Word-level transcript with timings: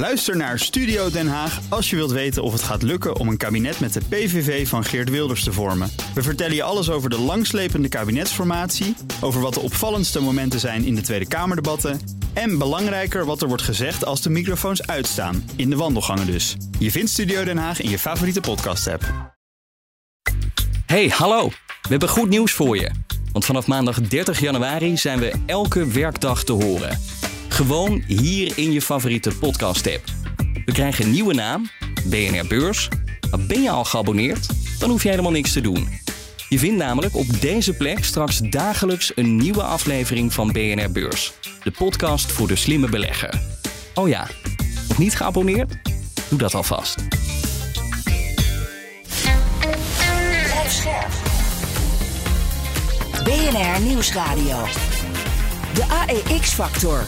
Luister 0.00 0.36
naar 0.36 0.58
Studio 0.58 1.10
Den 1.10 1.28
Haag 1.28 1.60
als 1.68 1.90
je 1.90 1.96
wilt 1.96 2.10
weten 2.10 2.42
of 2.42 2.52
het 2.52 2.62
gaat 2.62 2.82
lukken 2.82 3.16
om 3.16 3.28
een 3.28 3.36
kabinet 3.36 3.80
met 3.80 3.92
de 3.92 4.00
PVV 4.08 4.68
van 4.68 4.84
Geert 4.84 5.10
Wilders 5.10 5.44
te 5.44 5.52
vormen. 5.52 5.90
We 6.14 6.22
vertellen 6.22 6.54
je 6.54 6.62
alles 6.62 6.90
over 6.90 7.10
de 7.10 7.18
langslepende 7.18 7.88
kabinetsformatie, 7.88 8.96
over 9.20 9.40
wat 9.40 9.54
de 9.54 9.60
opvallendste 9.60 10.20
momenten 10.20 10.60
zijn 10.60 10.84
in 10.84 10.94
de 10.94 11.00
Tweede 11.00 11.28
Kamerdebatten 11.28 12.00
en 12.32 12.58
belangrijker 12.58 13.24
wat 13.24 13.42
er 13.42 13.48
wordt 13.48 13.62
gezegd 13.62 14.04
als 14.04 14.22
de 14.22 14.30
microfoons 14.30 14.86
uitstaan, 14.86 15.50
in 15.56 15.70
de 15.70 15.76
wandelgangen 15.76 16.26
dus. 16.26 16.56
Je 16.78 16.90
vindt 16.90 17.10
Studio 17.10 17.44
Den 17.44 17.58
Haag 17.58 17.80
in 17.80 17.90
je 17.90 17.98
favoriete 17.98 18.40
podcast-app. 18.40 19.34
Hey, 20.86 21.08
hallo! 21.08 21.48
We 21.82 21.88
hebben 21.88 22.08
goed 22.08 22.28
nieuws 22.28 22.52
voor 22.52 22.76
je. 22.76 22.90
Want 23.32 23.44
vanaf 23.44 23.66
maandag 23.66 24.00
30 24.00 24.40
januari 24.40 24.96
zijn 24.96 25.18
we 25.18 25.32
elke 25.46 25.86
werkdag 25.86 26.44
te 26.44 26.52
horen. 26.52 26.98
Gewoon 27.50 28.02
hier 28.06 28.52
in 28.58 28.72
je 28.72 28.82
favoriete 28.82 29.30
podcast-app. 29.38 30.04
We 30.64 30.72
krijgen 30.72 31.04
een 31.04 31.10
nieuwe 31.10 31.34
naam, 31.34 31.70
BNR 32.04 32.46
Beurs. 32.46 32.88
Maar 33.30 33.40
ben 33.46 33.62
je 33.62 33.70
al 33.70 33.84
geabonneerd? 33.84 34.46
Dan 34.78 34.90
hoef 34.90 35.02
je 35.02 35.08
helemaal 35.08 35.30
niks 35.30 35.52
te 35.52 35.60
doen. 35.60 35.88
Je 36.48 36.58
vindt 36.58 36.76
namelijk 36.76 37.16
op 37.16 37.40
deze 37.40 37.72
plek 37.72 38.04
straks 38.04 38.38
dagelijks 38.38 39.12
een 39.14 39.36
nieuwe 39.36 39.62
aflevering 39.62 40.32
van 40.32 40.52
BNR 40.52 40.90
Beurs. 40.90 41.32
De 41.62 41.70
podcast 41.70 42.32
voor 42.32 42.48
de 42.48 42.56
slimme 42.56 42.88
belegger. 42.88 43.40
Oh 43.94 44.08
ja, 44.08 44.28
nog 44.88 44.98
niet 44.98 45.16
geabonneerd? 45.16 45.74
Doe 46.28 46.38
dat 46.38 46.54
alvast. 46.54 46.96
BNR 53.24 53.80
Nieuwsradio. 53.80 54.66
De 55.74 55.84
AEX-factor. 55.88 57.06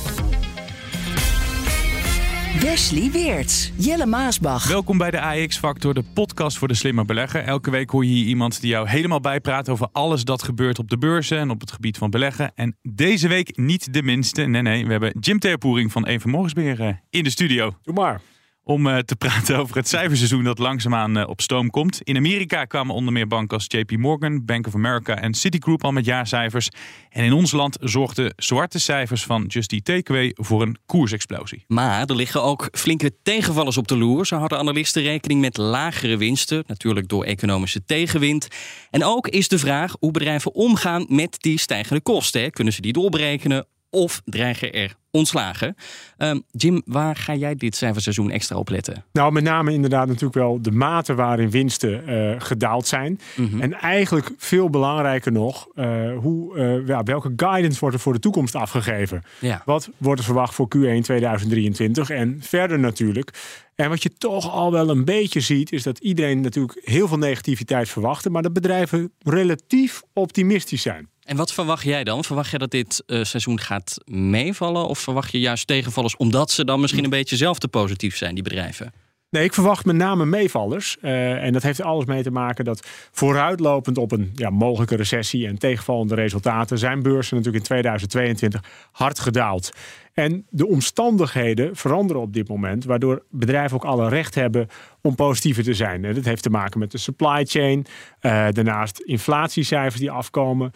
Wesley 2.61 3.11
Weerts, 3.11 3.73
Jelle 3.77 4.06
Maasbach. 4.06 4.69
Welkom 4.69 4.98
bij 4.98 5.11
de 5.11 5.20
AX 5.20 5.59
Factor, 5.59 5.95
de 5.95 6.03
podcast 6.14 6.59
voor 6.59 6.69
de 6.69 6.75
slimme 6.75 7.05
belegger. 7.05 7.44
Elke 7.44 7.70
week 7.70 7.91
hoor 7.91 8.05
je 8.05 8.11
hier 8.11 8.27
iemand 8.27 8.61
die 8.61 8.70
jou 8.70 8.89
helemaal 8.89 9.20
bijpraat 9.20 9.69
over 9.69 9.89
alles 9.92 10.25
dat 10.25 10.42
gebeurt 10.42 10.78
op 10.78 10.91
de 10.91 10.98
beurzen 10.98 11.39
en 11.39 11.50
op 11.50 11.61
het 11.61 11.72
gebied 11.72 11.98
van 11.98 12.11
beleggen. 12.11 12.53
En 12.55 12.77
deze 12.83 13.28
week 13.28 13.56
niet 13.56 13.92
de 13.92 14.03
minste. 14.03 14.42
Nee, 14.42 14.62
nee, 14.62 14.84
we 14.84 14.91
hebben 14.91 15.12
Jim 15.20 15.39
Terpoering 15.39 15.92
van 15.92 16.06
Even 16.06 16.31
Morgensbeheer 16.31 16.81
eh, 16.81 16.94
in 17.11 17.25
de 17.25 17.31
studio. 17.31 17.77
Doe 17.83 17.94
maar. 17.94 18.20
Om 18.65 18.87
uh, 18.87 18.99
te 18.99 19.17
praten 19.17 19.57
over 19.61 19.77
het 19.77 19.89
cijferseizoen 19.89 20.45
dat 20.45 20.59
langzaamaan 20.59 21.19
uh, 21.19 21.29
op 21.29 21.41
stoom 21.41 21.71
komt. 21.71 22.01
In 22.03 22.17
Amerika 22.17 22.65
kwamen 22.65 22.95
onder 22.95 23.13
meer 23.13 23.27
banken 23.27 23.57
als 23.57 23.65
JP 23.69 23.91
Morgan, 23.91 24.45
Bank 24.45 24.67
of 24.67 24.75
America 24.75 25.17
en 25.17 25.35
Citigroup 25.35 25.85
al 25.85 25.93
met 25.93 26.05
jaarcijfers. 26.05 26.69
En 27.11 27.25
in 27.25 27.33
ons 27.33 27.53
land 27.53 27.77
zorgden 27.81 28.35
zwarte 28.37 28.79
cijfers 28.79 29.25
van 29.25 29.45
Just 29.47 29.73
Eat 29.73 29.85
Takeaway 29.85 30.31
voor 30.35 30.63
een 30.63 30.77
koersexplosie. 30.87 31.65
Maar 31.67 32.07
er 32.07 32.17
liggen 32.17 32.43
ook 32.43 32.69
flinke 32.73 33.13
tegenvallers 33.23 33.77
op 33.77 33.89
de 33.89 33.97
loer. 33.97 34.27
Zo 34.27 34.37
hadden 34.37 34.59
analisten 34.59 35.03
rekening 35.03 35.41
met 35.41 35.57
lagere 35.57 36.17
winsten, 36.17 36.65
natuurlijk 36.67 37.09
door 37.09 37.25
economische 37.25 37.85
tegenwind. 37.85 38.49
En 38.91 39.05
ook 39.05 39.29
is 39.29 39.49
de 39.49 39.59
vraag 39.59 39.97
hoe 39.99 40.11
bedrijven 40.11 40.55
omgaan 40.55 41.05
met 41.09 41.37
die 41.41 41.59
stijgende 41.59 42.03
kosten. 42.03 42.51
Kunnen 42.51 42.73
ze 42.73 42.81
die 42.81 42.93
doorberekenen 42.93 43.67
of 43.93 44.23
dreigen 44.25 44.73
er 44.73 44.95
ontslagen. 45.11 45.77
Um, 46.19 46.43
Jim, 46.51 46.83
waar 46.85 47.17
ga 47.17 47.35
jij 47.35 47.55
dit 47.55 47.77
cijferseizoen 47.77 48.31
extra 48.31 48.57
op 48.57 48.69
letten? 48.69 49.05
Nou, 49.12 49.33
met 49.33 49.43
name 49.43 49.73
inderdaad 49.73 50.07
natuurlijk 50.07 50.34
wel 50.34 50.62
de 50.62 50.71
mate 50.71 51.15
waarin 51.15 51.51
winsten 51.51 52.11
uh, 52.11 52.34
gedaald 52.39 52.87
zijn. 52.87 53.21
Mm 53.37 53.47
-hmm. 53.47 53.61
En 53.61 53.73
eigenlijk 53.73 54.31
veel 54.37 54.71
belangrijker 54.71 55.33
nog, 55.33 55.69
uh, 55.75 56.19
hoe, 56.19 56.57
uh, 56.57 56.87
ja, 56.87 57.03
welke 57.03 57.33
guidance 57.37 57.81
wordt 57.81 57.97
er 57.97 58.03
voor 58.03 58.12
de 58.12 58.19
toekomst 58.19 58.55
afgegeven? 58.55 59.23
Ja. 59.39 59.62
Wat 59.65 59.91
wordt 59.97 60.21
er 60.21 60.27
verwacht 60.27 60.55
voor 60.55 60.67
Q1 60.77 61.01
2023 61.03 62.11
en 62.11 62.37
verder 62.41 62.79
natuurlijk? 62.79 63.31
En 63.75 63.89
wat 63.89 64.03
je 64.03 64.12
toch 64.19 64.51
al 64.51 64.73
wel 64.73 64.89
een 64.89 65.05
beetje 65.05 65.41
ziet, 65.41 65.73
is 65.73 65.83
dat 65.83 65.99
iedereen 65.99 66.41
natuurlijk 66.41 66.81
heel 66.84 67.09
veel 67.09 67.19
negativiteit 67.19 67.89
verwacht, 67.89 68.29
maar 68.29 68.43
dat 68.43 68.53
bedrijven 68.53 69.12
relatief 69.19 70.03
optimistisch 70.12 70.83
zijn. 70.83 71.09
En 71.25 71.37
wat 71.37 71.53
verwacht 71.53 71.84
jij 71.84 72.05
dan? 72.05 72.25
Verwacht 72.25 72.50
je 72.50 72.59
dat 72.59 72.71
dit 72.71 73.03
uh, 73.06 73.25
seizoen 73.25 73.60
gaat 73.60 73.99
meevallen? 74.05 74.87
Of 74.87 74.99
verwacht 74.99 75.33
je 75.33 75.41
juist 75.41 75.66
tegenvallers 75.66 76.16
omdat 76.16 76.50
ze 76.50 76.65
dan 76.65 76.81
misschien 76.81 77.05
een 77.05 77.10
beetje 77.10 77.37
zelf 77.37 77.59
te 77.59 77.69
positief 77.69 78.16
zijn, 78.16 78.34
die 78.34 78.43
bedrijven? 78.43 78.93
Nee, 79.33 79.44
ik 79.44 79.55
verwacht 79.55 79.84
met 79.84 79.97
name 79.97 80.25
meevallers. 80.25 80.97
Uh, 81.03 81.44
en 81.44 81.53
dat 81.53 81.62
heeft 81.62 81.83
alles 81.83 82.05
mee 82.05 82.22
te 82.22 82.31
maken 82.31 82.65
dat 82.65 82.88
vooruitlopend 83.10 83.99
op 83.99 84.12
een 84.12 84.33
ja, 84.34 84.50
mogelijke 84.50 84.97
recessie 84.97 85.47
en 85.47 85.59
tegenvallende 85.59 86.15
resultaten 86.15 86.78
zijn 86.78 87.03
beurzen 87.03 87.37
natuurlijk 87.37 87.65
in 87.65 87.71
2022 87.71 88.62
hard 88.91 89.19
gedaald. 89.19 89.72
En 90.12 90.47
de 90.50 90.66
omstandigheden 90.66 91.77
veranderen 91.77 92.22
op 92.22 92.33
dit 92.33 92.49
moment, 92.49 92.84
waardoor 92.84 93.22
bedrijven 93.31 93.77
ook 93.77 93.84
alle 93.84 94.09
recht 94.09 94.34
hebben 94.34 94.69
om 95.00 95.15
positiever 95.15 95.65
te 95.65 95.75
zijn. 95.75 96.03
Dat 96.03 96.25
heeft 96.25 96.43
te 96.43 96.50
maken 96.50 96.78
met 96.78 96.91
de 96.91 96.99
supply 96.99 97.44
chain, 97.44 97.78
uh, 98.21 98.47
daarnaast 98.50 98.99
inflatiecijfers 98.99 100.00
die 100.00 100.10
afkomen, 100.10 100.72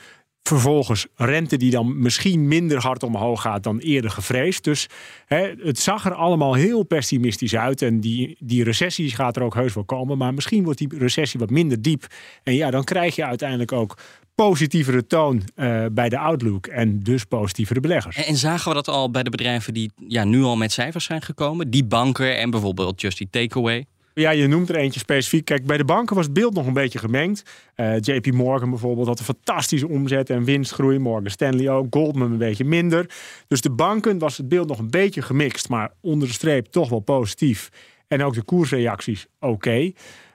Vervolgens 0.46 1.06
rente 1.14 1.56
die 1.56 1.70
dan 1.70 1.98
misschien 1.98 2.48
minder 2.48 2.78
hard 2.78 3.02
omhoog 3.02 3.40
gaat 3.40 3.62
dan 3.62 3.78
eerder 3.78 4.10
gevreesd. 4.10 4.64
Dus 4.64 4.86
hè, 5.26 5.52
het 5.58 5.78
zag 5.78 6.04
er 6.04 6.14
allemaal 6.14 6.54
heel 6.54 6.82
pessimistisch 6.82 7.56
uit. 7.56 7.82
En 7.82 8.00
die, 8.00 8.36
die 8.38 8.64
recessie 8.64 9.10
gaat 9.10 9.36
er 9.36 9.42
ook 9.42 9.54
heus 9.54 9.74
wel 9.74 9.84
komen. 9.84 10.18
Maar 10.18 10.34
misschien 10.34 10.64
wordt 10.64 10.78
die 10.78 10.98
recessie 10.98 11.40
wat 11.40 11.50
minder 11.50 11.82
diep. 11.82 12.06
En 12.42 12.54
ja, 12.54 12.70
dan 12.70 12.84
krijg 12.84 13.16
je 13.16 13.24
uiteindelijk 13.24 13.72
ook 13.72 13.96
positievere 14.34 15.06
toon 15.06 15.42
uh, 15.56 15.84
bij 15.92 16.08
de 16.08 16.18
outlook 16.18 16.66
en 16.66 17.00
dus 17.00 17.24
positievere 17.24 17.80
beleggers. 17.80 18.16
En, 18.16 18.24
en, 18.24 18.36
zagen 18.36 18.68
we 18.68 18.74
dat 18.74 18.88
al 18.88 19.10
bij 19.10 19.22
de 19.22 19.30
bedrijven 19.30 19.74
die 19.74 19.90
ja, 20.08 20.24
nu 20.24 20.42
al 20.42 20.56
met 20.56 20.72
cijfers 20.72 21.04
zijn 21.04 21.22
gekomen? 21.22 21.70
Die 21.70 21.84
banken 21.84 22.38
en 22.38 22.50
bijvoorbeeld 22.50 23.00
Just 23.00 23.24
Takeaway? 23.30 23.86
Ja, 24.20 24.30
je 24.30 24.46
noemt 24.46 24.68
er 24.68 24.76
eentje 24.76 25.00
specifiek. 25.00 25.44
Kijk, 25.44 25.66
bij 25.66 25.76
de 25.76 25.84
banken 25.84 26.16
was 26.16 26.24
het 26.24 26.34
beeld 26.34 26.54
nog 26.54 26.66
een 26.66 26.72
beetje 26.72 26.98
gemengd. 26.98 27.42
Uh, 27.76 27.98
JP 28.00 28.32
Morgan 28.32 28.70
bijvoorbeeld 28.70 29.06
had 29.06 29.18
een 29.18 29.24
fantastische 29.24 29.88
omzet 29.88 30.30
en 30.30 30.44
winstgroei. 30.44 30.98
Morgan 30.98 31.30
Stanley 31.30 31.70
ook. 31.70 31.86
Goldman 31.90 32.32
een 32.32 32.38
beetje 32.38 32.64
minder. 32.64 33.10
Dus 33.48 33.60
de 33.60 33.70
banken 33.70 34.18
was 34.18 34.36
het 34.36 34.48
beeld 34.48 34.68
nog 34.68 34.78
een 34.78 34.90
beetje 34.90 35.22
gemixt. 35.22 35.68
Maar 35.68 35.92
onder 36.00 36.28
de 36.28 36.34
streep 36.34 36.66
toch 36.66 36.88
wel 36.88 37.00
positief. 37.00 37.68
En 38.08 38.22
ook 38.22 38.34
de 38.34 38.42
koersreacties 38.42 39.26
oké. 39.40 39.92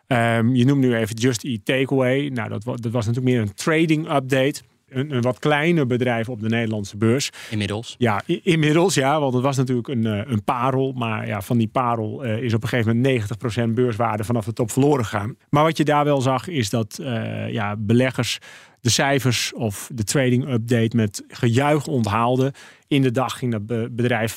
Um, 0.07 0.55
je 0.55 0.65
noemt 0.65 0.81
nu 0.81 0.95
even 0.95 1.15
Just 1.15 1.43
Eat 1.43 1.65
Takeaway. 1.65 2.27
Nou, 2.27 2.49
dat, 2.49 2.63
dat 2.63 2.91
was 2.91 3.05
natuurlijk 3.05 3.33
meer 3.33 3.41
een 3.41 3.53
trading 3.53 4.13
update 4.13 4.61
een, 4.91 5.15
een, 5.15 5.21
wat 5.21 5.39
kleiner 5.39 5.87
bedrijf 5.87 6.29
op 6.29 6.41
de 6.41 6.49
Nederlandse 6.49 6.97
beurs. 6.97 7.29
Inmiddels? 7.49 7.95
Ja, 7.97 8.21
inmiddels 8.25 8.93
ja, 8.93 9.19
want 9.19 9.33
het 9.33 9.43
was 9.43 9.57
natuurlijk 9.57 9.87
een, 9.87 10.05
een 10.05 10.43
parel. 10.43 10.91
Maar 10.91 11.27
ja, 11.27 11.41
van 11.41 11.57
die 11.57 11.67
parel 11.67 12.25
uh, 12.25 12.37
is 12.37 12.53
op 12.53 12.63
een 12.63 12.69
gegeven 12.69 12.95
moment 12.95 13.69
90% 13.69 13.73
beurswaarde 13.73 14.23
vanaf 14.23 14.45
de 14.45 14.53
top 14.53 14.71
verloren 14.71 15.05
gegaan. 15.05 15.35
Maar 15.49 15.63
wat 15.63 15.77
je 15.77 15.83
daar 15.83 16.05
wel 16.05 16.21
zag 16.21 16.47
is 16.47 16.69
dat 16.69 16.97
uh, 17.01 17.49
ja, 17.49 17.75
beleggers 17.77 18.39
de 18.81 18.89
cijfers 18.89 19.53
of 19.53 19.89
de 19.93 20.03
trading 20.03 20.49
update 20.49 20.95
met 20.95 21.23
gejuich 21.27 21.87
onthaalden. 21.87 22.53
In 22.87 23.01
de 23.01 23.11
dag 23.11 23.37
ging 23.37 23.51
dat 23.51 23.95
bedrijf 23.95 24.33
15% 24.33 24.35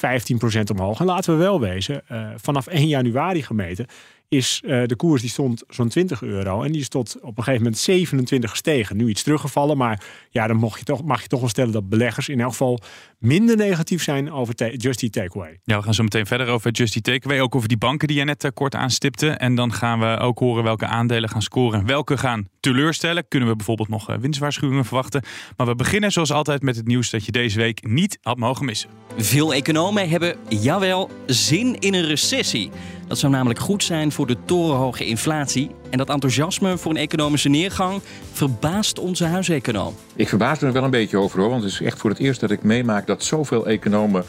omhoog. 0.73 1.01
En 1.01 1.07
laten 1.07 1.33
we 1.33 1.39
wel 1.39 1.61
wezen, 1.61 2.03
uh, 2.13 2.29
vanaf 2.37 2.67
1 2.67 2.89
januari 2.89 3.43
gemeten 3.43 3.87
is 4.29 4.63
uh, 4.65 4.87
de 4.87 4.97
koers 4.97 5.21
die 5.21 5.31
stond 5.31 5.63
zo'n 5.69 5.89
20 5.89 6.23
euro. 6.23 6.63
En 6.63 6.73
die 6.73 6.81
is 6.81 6.89
tot 6.89 7.17
op 7.21 7.39
een 7.39 7.45
gegeven 7.45 7.63
moment 7.63 7.79
27 7.79 8.51
gestegen. 8.51 8.97
Nu 8.97 9.09
iets 9.09 9.23
teruggevallen, 9.23 9.77
maar 9.77 10.05
ja, 10.31 10.47
dan 10.47 10.57
mag 10.57 10.79
je 10.79 10.85
toch, 10.85 11.05
mag 11.05 11.23
je 11.23 11.29
toch 11.29 11.41
wel 11.41 11.49
stellen 11.49 11.73
dat 11.73 11.89
beleggers 11.89 12.29
in 12.29 12.41
elk 12.41 12.51
geval 12.51 12.81
minder 13.19 13.57
negatief 13.57 14.03
zijn 14.03 14.33
over 14.33 14.77
Just 14.77 15.03
Eat 15.03 15.13
Takeaway. 15.13 15.61
Ja, 15.65 15.77
we 15.77 15.83
gaan 15.83 15.95
zo 15.95 16.03
meteen 16.03 16.27
verder 16.27 16.47
over 16.47 16.71
Just 16.71 16.95
Eat 16.95 17.05
Takeaway. 17.05 17.41
Ook 17.41 17.55
over 17.55 17.69
die 17.69 17.77
banken 17.77 18.09
die 18.09 18.17
je 18.17 18.25
net 18.25 18.45
uh, 18.45 18.51
kort 18.55 18.75
aanstipte. 18.75 19.31
En 19.31 19.55
dan 19.55 19.73
gaan 19.73 20.01
we 20.01 20.19
ook 20.19 20.39
horen 20.39 20.65
welke 20.65 20.87
aandelen 20.87 21.29
gaan 21.29 21.43
scoren. 21.43 21.87
Welke 21.87 22.19
gaan 22.19 22.49
teleurstellen. 22.61 23.29
Kunnen 23.29 23.49
we 23.49 23.57
bijvoorbeeld 23.57 23.89
nog 23.89 24.11
uh, 24.11 24.17
winstwaarschuwingen 24.17 24.85
verwachten. 24.85 25.23
Maar 25.57 25.67
we 25.67 25.75
beginnen 25.75 26.13
zoals 26.13 26.33
altijd 26.33 26.63
met 26.63 26.77
het 26.77 26.87
nieuws 26.87 27.11
dat 27.11 27.25
je 27.25 27.33
deze 27.33 27.59
week 27.59 27.89
niet 27.89 28.19
had 28.23 28.39
mogen 28.39 28.65
missen. 28.65 28.91
Veel 29.17 29.55
economen 29.55 30.09
hebben, 30.09 30.37
jawel, 30.49 31.11
zin 31.27 31.79
in 31.79 31.95
een 31.95 32.07
recessie. 32.07 32.71
Dat 33.07 33.19
zou 33.19 33.33
namelijk 33.33 33.61
goed 33.61 33.85
zijn 33.85 34.13
voor 34.13 34.27
de 34.27 34.37
torenhoge 34.45 35.05
inflatie. 35.05 35.71
En 35.91 35.99
dat 35.99 36.09
enthousiasme 36.09 36.79
voor 36.79 36.91
een 36.91 36.97
economische 36.97 37.49
neergang 37.49 38.01
verbaast 38.33 38.99
onze 38.99 39.25
huiseconoom. 39.25 39.95
Ik 40.17 40.29
verbaas 40.29 40.59
me 40.59 40.67
er 40.67 40.73
wel 40.73 40.85
een 40.85 40.91
beetje 40.91 41.19
over 41.19 41.41
hoor. 41.41 41.51
Want 41.51 41.63
het 41.63 41.73
is 41.73 41.81
echt 41.81 41.99
voor 41.99 42.11
het 42.11 42.19
eerst 42.19 42.41
dat 42.41 42.51
ik 42.51 42.63
meemaak 42.63 43.07
dat 43.07 43.25
zoveel 43.25 43.67
economen 43.67 44.25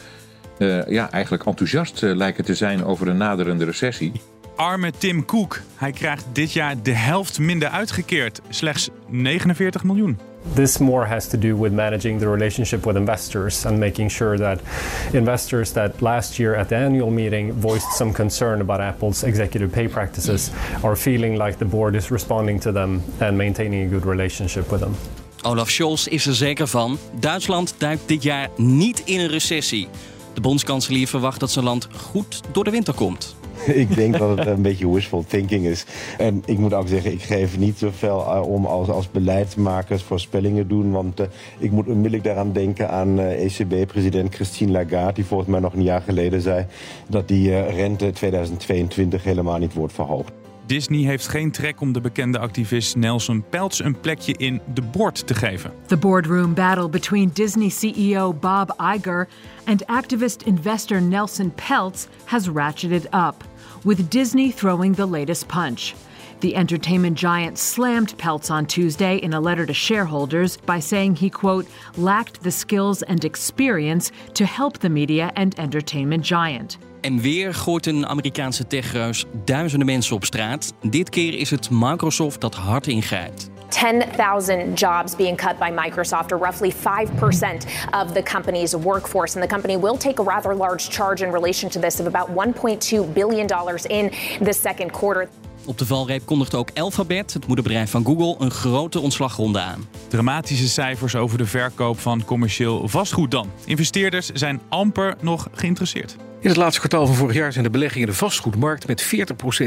uh, 0.58 0.86
ja, 0.88 1.10
eigenlijk 1.10 1.44
enthousiast 1.44 2.02
uh, 2.02 2.16
lijken 2.16 2.44
te 2.44 2.54
zijn 2.54 2.84
over 2.84 3.08
een 3.08 3.16
naderende 3.16 3.64
recessie. 3.64 4.12
Arme 4.56 4.90
Tim 4.98 5.24
Cook. 5.24 5.60
Hij 5.74 5.92
krijgt 5.92 6.24
dit 6.32 6.52
jaar 6.52 6.82
de 6.82 6.92
helft 6.92 7.38
minder 7.38 7.68
uitgekeerd. 7.68 8.40
Slechts 8.48 8.88
49 9.08 9.84
miljoen. 9.84 10.18
This 10.54 10.80
more 10.80 11.06
has 11.06 11.28
to 11.28 11.36
do 11.36 11.56
with 11.56 11.72
managing 11.72 12.18
the 12.18 12.28
relationship 12.28 12.86
with 12.86 12.96
investors 12.96 13.66
and 13.66 13.78
making 13.78 14.10
sure 14.10 14.38
that 14.38 14.60
investors 15.12 15.72
that 15.72 16.00
last 16.00 16.38
year 16.38 16.54
at 16.54 16.68
the 16.68 16.76
annual 16.76 17.10
meeting 17.10 17.52
voiced 17.52 17.92
some 17.92 18.12
concern 18.12 18.60
about 18.60 18.80
Apple's 18.80 19.22
executive 19.22 19.70
pay 19.70 19.88
practices 19.88 20.50
are 20.82 20.96
feeling 20.96 21.36
like 21.36 21.58
the 21.58 21.64
board 21.64 21.94
is 21.94 22.10
responding 22.10 22.60
to 22.60 22.72
them 22.72 23.02
and 23.20 23.36
maintaining 23.36 23.86
a 23.86 23.88
good 23.88 24.06
relationship 24.06 24.70
with 24.70 24.80
them. 24.80 24.94
Olaf 25.42 25.70
Scholz 25.70 26.06
is 26.06 26.26
er 26.26 26.34
zeker 26.34 26.66
van. 26.66 26.98
Duitsland 27.20 27.74
duikt 27.78 28.02
dit 28.08 28.22
jaar 28.22 28.48
niet 28.56 29.02
in 29.04 29.20
een 29.20 29.28
recessie. 29.28 29.88
De 30.34 30.40
bondskanselier 30.40 31.08
verwacht 31.08 31.40
dat 31.40 31.50
zijn 31.50 31.64
land 31.64 31.88
goed 31.96 32.40
door 32.52 32.64
de 32.64 32.70
winter 32.70 32.94
komt. 32.94 33.36
ik 33.82 33.94
denk 33.94 34.18
dat 34.18 34.38
het 34.38 34.46
een 34.46 34.62
beetje 34.62 34.92
wishful 34.92 35.24
thinking 35.26 35.66
is. 35.66 35.84
En 36.18 36.42
ik 36.44 36.58
moet 36.58 36.74
ook 36.74 36.88
zeggen, 36.88 37.12
ik 37.12 37.22
geef 37.22 37.58
niet 37.58 37.78
zoveel 37.78 38.20
uh, 38.20 38.42
om 38.42 38.66
als, 38.66 38.88
als 38.88 39.10
beleidsmakers 39.10 40.02
voorspellingen 40.02 40.68
doen. 40.68 40.90
Want 40.90 41.20
uh, 41.20 41.26
ik 41.58 41.70
moet 41.70 41.86
onmiddellijk 41.86 42.24
daaraan 42.24 42.52
denken 42.52 42.90
aan 42.90 43.20
uh, 43.20 43.44
ECB-president 43.44 44.34
Christine 44.34 44.72
Lagarde... 44.72 45.12
die 45.12 45.24
volgens 45.24 45.50
mij 45.50 45.60
nog 45.60 45.72
een 45.72 45.82
jaar 45.82 46.02
geleden 46.02 46.40
zei 46.40 46.66
dat 47.08 47.28
die 47.28 47.60
rente 47.60 48.10
2022 48.10 49.24
helemaal 49.24 49.58
niet 49.58 49.74
wordt 49.74 49.92
verhoogd. 49.92 50.32
Disney 50.66 51.04
heeft 51.04 51.28
geen 51.28 51.50
trek 51.50 51.80
om 51.80 51.92
de 51.92 52.00
bekende 52.00 52.38
activist 52.38 52.96
Nelson 52.96 53.44
Peltz 53.50 53.80
een 53.80 54.00
plekje 54.00 54.34
in 54.36 54.60
de 54.74 54.82
board 54.82 55.26
te 55.26 55.34
geven. 55.34 55.72
The 55.86 55.96
boardroom 55.96 56.54
battle 56.54 56.88
between 56.88 57.30
Disney 57.32 57.68
CEO 57.68 58.34
Bob 58.34 58.74
Iger 58.96 59.28
and 59.64 59.86
activist 59.86 60.42
investor 60.42 61.02
Nelson 61.02 61.52
Peltz 61.54 62.06
has 62.24 62.48
ratcheted 62.48 63.04
up, 63.04 63.34
with 63.86 64.10
Disney 64.10 64.50
throwing 64.50 64.92
the 64.92 65.06
latest 65.06 65.48
punch. 65.48 65.94
The 66.40 66.54
entertainment 66.54 67.16
giant 67.16 67.56
slammed 67.58 68.18
Peltz 68.18 68.50
on 68.50 68.66
Tuesday 68.66 69.16
in 69.16 69.32
a 69.32 69.40
letter 69.40 69.66
to 69.66 69.72
shareholders 69.72 70.58
by 70.58 70.80
saying 70.80 71.16
he, 71.16 71.30
quote, 71.30 71.66
lacked 71.96 72.42
the 72.42 72.50
skills 72.50 73.02
and 73.02 73.24
experience 73.24 74.10
to 74.34 74.44
help 74.44 74.78
the 74.78 74.88
media 74.88 75.30
and 75.34 75.54
entertainment 75.58 76.26
giant. 76.26 76.78
En 77.00 77.20
weer 77.20 77.54
gooit 77.54 77.86
een 77.86 78.06
Amerikaanse 78.06 78.66
techreus 78.66 79.24
duizenden 79.44 79.86
mensen 79.86 80.16
op 80.16 80.24
straat. 80.24 80.74
Dit 80.82 81.10
keer 81.10 81.34
is 81.34 81.50
het 81.50 81.70
Microsoft 81.70 82.40
dat 82.40 82.54
hard 82.54 82.86
ingrijpt. 82.86 83.50
10,000 83.70 84.76
jobs 84.76 85.14
being 85.14 85.36
cut 85.36 85.58
by 85.58 85.70
Microsoft, 85.70 86.32
or 86.32 86.36
roughly 86.36 86.70
5% 86.70 87.66
of 87.92 88.14
the 88.14 88.22
company's 88.22 88.74
workforce. 88.74 89.36
And 89.36 89.42
the 89.42 89.48
company 89.48 89.76
will 89.76 89.96
take 89.96 90.18
a 90.18 90.22
rather 90.22 90.54
large 90.54 90.90
charge 90.90 91.22
in 91.22 91.32
relation 91.32 91.68
to 91.70 91.78
this 91.78 92.00
of 92.00 92.06
about 92.06 92.30
$1.2 92.30 93.14
billion 93.14 93.46
in 93.90 94.44
the 94.44 94.52
second 94.52 94.92
quarter. 94.92 95.28
Op 95.66 95.78
de 95.78 95.86
valreep 95.86 96.26
kondigt 96.26 96.54
ook 96.54 96.70
Alphabet, 96.74 97.32
het 97.32 97.46
moederbedrijf 97.46 97.90
van 97.90 98.04
Google, 98.04 98.36
een 98.38 98.50
grote 98.50 99.00
ontslagronde 99.00 99.60
aan. 99.60 99.88
Dramatische 100.08 100.68
cijfers 100.68 101.14
over 101.14 101.38
de 101.38 101.46
verkoop 101.46 102.00
van 102.00 102.24
commercieel 102.24 102.88
vastgoed 102.88 103.30
dan. 103.30 103.50
Investeerders 103.64 104.30
zijn 104.30 104.60
amper 104.68 105.16
nog 105.20 105.48
geïnteresseerd. 105.52 106.16
In 106.40 106.48
het 106.48 106.56
laatste 106.56 106.78
kwartaal 106.78 107.06
van 107.06 107.14
vorig 107.14 107.34
jaar 107.34 107.52
zijn 107.52 107.64
de 107.64 107.70
beleggingen 107.70 108.06
in 108.06 108.12
de 108.12 108.18
vastgoedmarkt 108.18 108.86
met 108.86 109.04
40% 109.04 109.06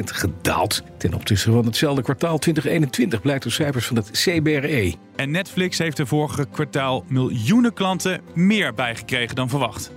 gedaald. 0.04 0.84
Ten 0.98 1.13
opzichte 1.13 1.51
van 1.51 1.66
hetzelfde 1.66 2.02
kwartaal 2.02 2.38
2021 2.38 3.22
blijkt 3.22 3.44
uit 3.44 3.54
cijfers 3.54 3.86
van 3.86 3.95
het 3.95 4.12
CBRE. 4.12 4.95
En 5.16 5.31
Netflix 5.31 5.78
heeft 5.78 5.98
de 5.98 6.06
vorige 6.06 6.48
kwartaal 6.52 7.04
miljoenen 7.07 7.74
klanten 7.74 8.22
meer 8.34 8.74
bijgekregen 8.74 9.36
dan 9.36 9.50
verwacht. 9.50 9.92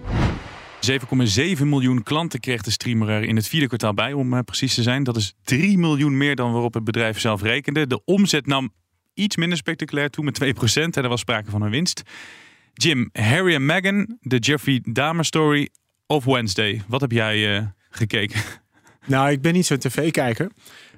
7,7 0.90 1.62
miljoen 1.64 2.02
klanten 2.02 2.40
kreeg 2.40 2.62
de 2.62 2.70
streamer 2.70 3.08
er 3.08 3.22
in 3.22 3.36
het 3.36 3.48
vierde 3.48 3.66
kwartaal 3.66 3.94
bij, 3.94 4.12
om 4.12 4.34
uh, 4.34 4.40
precies 4.44 4.74
te 4.74 4.82
zijn. 4.82 5.04
Dat 5.04 5.16
is 5.16 5.34
3 5.44 5.78
miljoen 5.78 6.16
meer 6.16 6.36
dan 6.36 6.52
waarop 6.52 6.74
het 6.74 6.84
bedrijf 6.84 7.20
zelf 7.20 7.42
rekende. 7.42 7.86
De 7.86 8.04
omzet 8.04 8.46
nam 8.46 8.72
iets 9.14 9.36
minder 9.36 9.58
spectaculair 9.58 10.10
toe 10.10 10.24
met 10.24 10.44
2% 10.44 10.44
en 10.74 10.92
er 10.92 11.08
was 11.08 11.20
sprake 11.20 11.50
van 11.50 11.62
een 11.62 11.70
winst. 11.70 12.02
Jim, 12.72 13.10
Harry 13.12 13.54
en 13.54 13.66
Meghan, 13.66 14.18
de 14.20 14.36
Jeffrey 14.38 14.80
Dahmer 14.82 15.24
story 15.24 15.68
of 16.06 16.24
Wednesday. 16.24 16.82
Wat 16.88 17.00
heb 17.00 17.12
jij 17.12 17.56
uh, 17.56 17.66
gekeken? 17.90 18.40
Nou, 19.06 19.30
ik 19.30 19.40
ben 19.40 19.52
niet 19.52 19.66
zo'n 19.66 19.78
tv-kijker. 19.78 20.50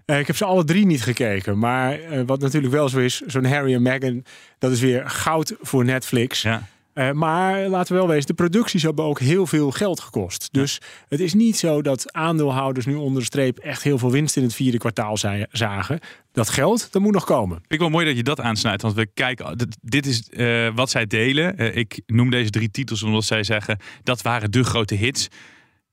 Uh, 0.06 0.18
ik 0.18 0.26
heb 0.26 0.36
ze 0.36 0.44
alle 0.44 0.64
drie 0.64 0.86
niet 0.86 1.02
gekeken. 1.02 1.58
Maar 1.58 1.98
wat 2.26 2.40
natuurlijk 2.40 2.72
wel 2.72 2.88
zo 2.88 2.98
is, 2.98 3.20
zo'n 3.20 3.44
Harry 3.44 3.74
en 3.74 3.82
Meghan, 3.82 4.24
dat 4.58 4.72
is 4.72 4.80
weer 4.80 5.10
goud 5.10 5.54
voor 5.60 5.84
Netflix. 5.84 6.42
Ja. 6.42 6.68
Uh, 6.94 7.10
maar 7.10 7.68
laten 7.68 7.92
we 7.92 7.98
wel 7.98 8.08
wezen, 8.08 8.26
de 8.26 8.34
producties 8.34 8.82
hebben 8.82 9.04
ook 9.04 9.18
heel 9.18 9.46
veel 9.46 9.70
geld 9.70 10.00
gekost. 10.00 10.48
Dus 10.52 10.80
het 11.08 11.20
is 11.20 11.34
niet 11.34 11.56
zo 11.56 11.82
dat 11.82 12.12
aandeelhouders 12.12 12.86
nu 12.86 12.94
onder 12.94 13.20
de 13.20 13.26
streep 13.26 13.58
echt 13.58 13.82
heel 13.82 13.98
veel 13.98 14.10
winst 14.10 14.36
in 14.36 14.42
het 14.42 14.54
vierde 14.54 14.78
kwartaal 14.78 15.16
zagen. 15.50 16.00
Dat 16.32 16.48
geld, 16.48 16.92
dat 16.92 17.02
moet 17.02 17.12
nog 17.12 17.24
komen. 17.24 17.62
Ik 17.68 17.78
wel 17.78 17.88
mooi 17.88 18.06
dat 18.06 18.16
je 18.16 18.22
dat 18.22 18.40
aansnijdt, 18.40 18.82
want 18.82 18.94
we 18.94 19.06
kijken, 19.14 19.68
dit 19.80 20.06
is 20.06 20.28
uh, 20.30 20.74
wat 20.74 20.90
zij 20.90 21.06
delen. 21.06 21.62
Uh, 21.62 21.76
ik 21.76 22.00
noem 22.06 22.30
deze 22.30 22.50
drie 22.50 22.70
titels 22.70 23.02
omdat 23.02 23.24
zij 23.24 23.44
zeggen 23.44 23.78
dat 24.02 24.22
waren 24.22 24.50
de 24.50 24.64
grote 24.64 24.94
hits. 24.94 25.28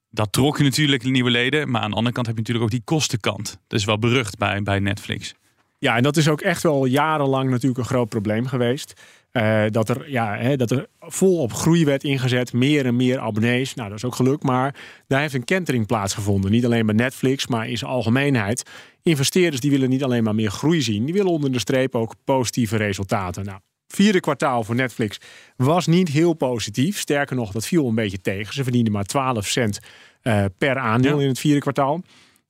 Dat 0.09 0.31
trok 0.31 0.57
je 0.57 0.63
natuurlijk 0.63 1.03
nieuwe 1.03 1.29
leden, 1.29 1.71
maar 1.71 1.81
aan 1.81 1.89
de 1.89 1.95
andere 1.95 2.15
kant 2.15 2.27
heb 2.27 2.35
je 2.35 2.41
natuurlijk 2.41 2.65
ook 2.65 2.77
die 2.77 2.85
kostenkant. 2.85 3.59
Dat 3.67 3.79
is 3.79 3.85
wel 3.85 3.99
berucht 3.99 4.37
bij, 4.37 4.61
bij 4.61 4.79
Netflix. 4.79 5.33
Ja, 5.77 5.95
en 5.95 6.03
dat 6.03 6.17
is 6.17 6.27
ook 6.27 6.41
echt 6.41 6.63
wel 6.63 6.85
jarenlang 6.85 7.49
natuurlijk 7.49 7.79
een 7.79 7.85
groot 7.85 8.09
probleem 8.09 8.47
geweest. 8.47 9.01
Uh, 9.31 9.63
dat, 9.69 9.89
er, 9.89 10.09
ja, 10.09 10.37
hè, 10.37 10.55
dat 10.57 10.71
er 10.71 10.87
vol 10.99 11.37
op 11.37 11.53
groei 11.53 11.85
werd 11.85 12.03
ingezet, 12.03 12.53
meer 12.53 12.85
en 12.85 12.95
meer 12.95 13.19
abonnees. 13.19 13.73
Nou, 13.73 13.89
dat 13.89 13.97
is 13.97 14.05
ook 14.05 14.15
gelukt, 14.15 14.43
maar 14.43 14.75
daar 15.07 15.19
heeft 15.19 15.33
een 15.33 15.43
kentering 15.43 15.87
plaatsgevonden. 15.87 16.51
Niet 16.51 16.65
alleen 16.65 16.85
bij 16.85 16.95
Netflix, 16.95 17.47
maar 17.47 17.69
in 17.69 17.77
zijn 17.77 17.91
algemeenheid. 17.91 18.69
Investeerders 19.03 19.61
die 19.61 19.71
willen 19.71 19.89
niet 19.89 20.03
alleen 20.03 20.23
maar 20.23 20.35
meer 20.35 20.51
groei 20.51 20.81
zien, 20.81 21.05
die 21.05 21.13
willen 21.13 21.31
onder 21.31 21.51
de 21.51 21.59
streep 21.59 21.95
ook 21.95 22.15
positieve 22.23 22.77
resultaten. 22.77 23.45
Nou, 23.45 23.59
vierde 23.87 24.19
kwartaal 24.19 24.63
voor 24.63 24.75
Netflix 24.75 25.17
was 25.55 25.87
niet 25.87 26.09
heel 26.09 26.33
positief. 26.33 26.99
Sterker 26.99 27.35
nog, 27.35 27.51
dat 27.51 27.67
viel 27.67 27.87
een 27.87 27.95
beetje 27.95 28.21
tegen. 28.21 28.53
Ze 28.53 28.63
verdienden 28.63 28.93
maar 28.93 29.05
12 29.05 29.45
cent 29.45 29.79
uh, 30.23 30.45
per 30.57 30.77
aandeel 30.77 31.15
ja. 31.15 31.21
in 31.21 31.27
het 31.27 31.39
vierde 31.39 31.59
kwartaal. 31.59 32.01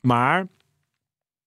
Maar 0.02 0.48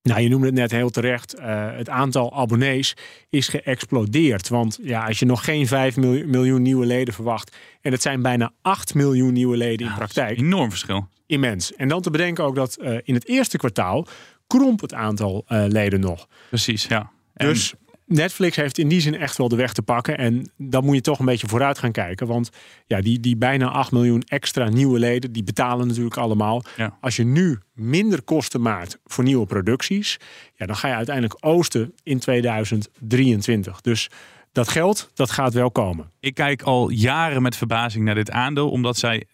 nou, 0.08 0.20
je 0.20 0.28
noemde 0.28 0.46
het 0.46 0.54
net 0.54 0.70
heel 0.70 0.90
terecht. 0.90 1.38
Uh, 1.38 1.76
het 1.76 1.88
aantal 1.88 2.32
abonnees 2.36 2.96
is 3.28 3.48
geëxplodeerd. 3.48 4.48
Want 4.48 4.78
ja, 4.82 5.06
als 5.06 5.18
je 5.18 5.26
nog 5.26 5.44
geen 5.44 5.66
5 5.66 5.96
miljoen 5.96 6.62
nieuwe 6.62 6.86
leden 6.86 7.14
verwacht. 7.14 7.56
en 7.80 7.92
het 7.92 8.02
zijn 8.02 8.22
bijna 8.22 8.52
8 8.62 8.94
miljoen 8.94 9.32
nieuwe 9.32 9.56
leden 9.56 9.86
in 9.86 9.94
praktijk. 9.94 10.38
enorm 10.38 10.70
verschil. 10.70 11.08
Immens. 11.26 11.74
En 11.74 11.88
dan 11.88 12.00
te 12.00 12.10
bedenken 12.10 12.44
ook 12.44 12.54
dat 12.54 12.78
uh, 12.80 12.98
in 13.02 13.14
het 13.14 13.28
eerste 13.28 13.56
kwartaal. 13.56 14.06
kromp 14.46 14.80
het 14.80 14.94
aantal 14.94 15.44
uh, 15.48 15.64
leden 15.68 16.00
nog. 16.00 16.28
Precies, 16.48 16.86
ja. 16.86 17.10
En... 17.34 17.48
Dus 17.48 17.74
Netflix 18.06 18.56
heeft 18.56 18.78
in 18.78 18.88
die 18.88 19.00
zin 19.00 19.14
echt 19.14 19.36
wel 19.36 19.48
de 19.48 19.56
weg 19.56 19.72
te 19.72 19.82
pakken. 19.82 20.18
En 20.18 20.50
dan 20.56 20.84
moet 20.84 20.94
je 20.94 21.00
toch 21.00 21.18
een 21.18 21.24
beetje 21.24 21.48
vooruit 21.48 21.78
gaan 21.78 21.92
kijken. 21.92 22.26
Want 22.26 22.50
ja, 22.86 23.00
die, 23.00 23.20
die 23.20 23.36
bijna 23.36 23.68
8 23.68 23.92
miljoen 23.92 24.22
extra 24.22 24.68
nieuwe 24.68 24.98
leden, 24.98 25.32
die 25.32 25.44
betalen 25.44 25.86
natuurlijk 25.86 26.16
allemaal. 26.16 26.62
Ja. 26.76 26.98
Als 27.00 27.16
je 27.16 27.24
nu 27.24 27.58
minder 27.72 28.22
kosten 28.22 28.60
maakt 28.60 28.98
voor 29.04 29.24
nieuwe 29.24 29.46
producties, 29.46 30.18
ja, 30.54 30.66
dan 30.66 30.76
ga 30.76 30.88
je 30.88 30.94
uiteindelijk 30.94 31.36
oosten 31.40 31.94
in 32.02 32.18
2023. 32.18 33.80
Dus 33.80 34.10
dat 34.52 34.68
geld, 34.68 35.10
dat 35.14 35.30
gaat 35.30 35.52
wel 35.52 35.70
komen. 35.70 36.10
Ik 36.20 36.34
kijk 36.34 36.62
al 36.62 36.88
jaren 36.90 37.42
met 37.42 37.56
verbazing 37.56 38.04
naar 38.04 38.14
dit 38.14 38.30
aandeel, 38.30 38.70
omdat 38.70 38.96
zij 38.96 39.26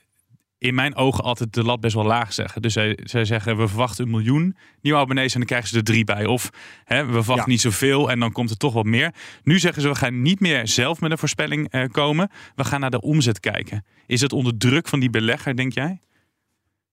in 0.60 0.74
mijn 0.74 0.94
ogen 0.94 1.24
altijd 1.24 1.52
de 1.52 1.64
lat 1.64 1.80
best 1.80 1.94
wel 1.94 2.04
laag 2.04 2.32
zeggen. 2.32 2.62
Dus 2.62 2.72
zij, 2.72 2.98
zij 3.02 3.24
zeggen, 3.24 3.56
we 3.56 3.68
verwachten 3.68 4.04
een 4.04 4.10
miljoen 4.10 4.56
nieuwe 4.80 4.98
abonnees 4.98 5.32
en 5.32 5.38
dan 5.38 5.48
krijgen 5.48 5.68
ze 5.68 5.76
er 5.76 5.84
drie 5.84 6.04
bij. 6.04 6.26
Of 6.26 6.50
hè, 6.84 7.04
we 7.04 7.12
verwachten 7.12 7.36
ja. 7.36 7.50
niet 7.50 7.60
zoveel 7.60 8.10
en 8.10 8.20
dan 8.20 8.32
komt 8.32 8.50
er 8.50 8.56
toch 8.56 8.72
wat 8.72 8.84
meer. 8.84 9.14
Nu 9.42 9.58
zeggen 9.58 9.82
ze, 9.82 9.88
we 9.88 9.94
gaan 9.94 10.22
niet 10.22 10.40
meer 10.40 10.68
zelf 10.68 11.00
met 11.00 11.10
een 11.10 11.18
voorspelling 11.18 11.74
uh, 11.74 11.84
komen. 11.90 12.30
We 12.54 12.64
gaan 12.64 12.80
naar 12.80 12.90
de 12.90 13.00
omzet 13.00 13.40
kijken. 13.40 13.84
Is 14.06 14.20
het 14.20 14.32
onder 14.32 14.56
druk 14.56 14.88
van 14.88 15.00
die 15.00 15.10
belegger, 15.10 15.56
denk 15.56 15.72
jij? 15.72 16.00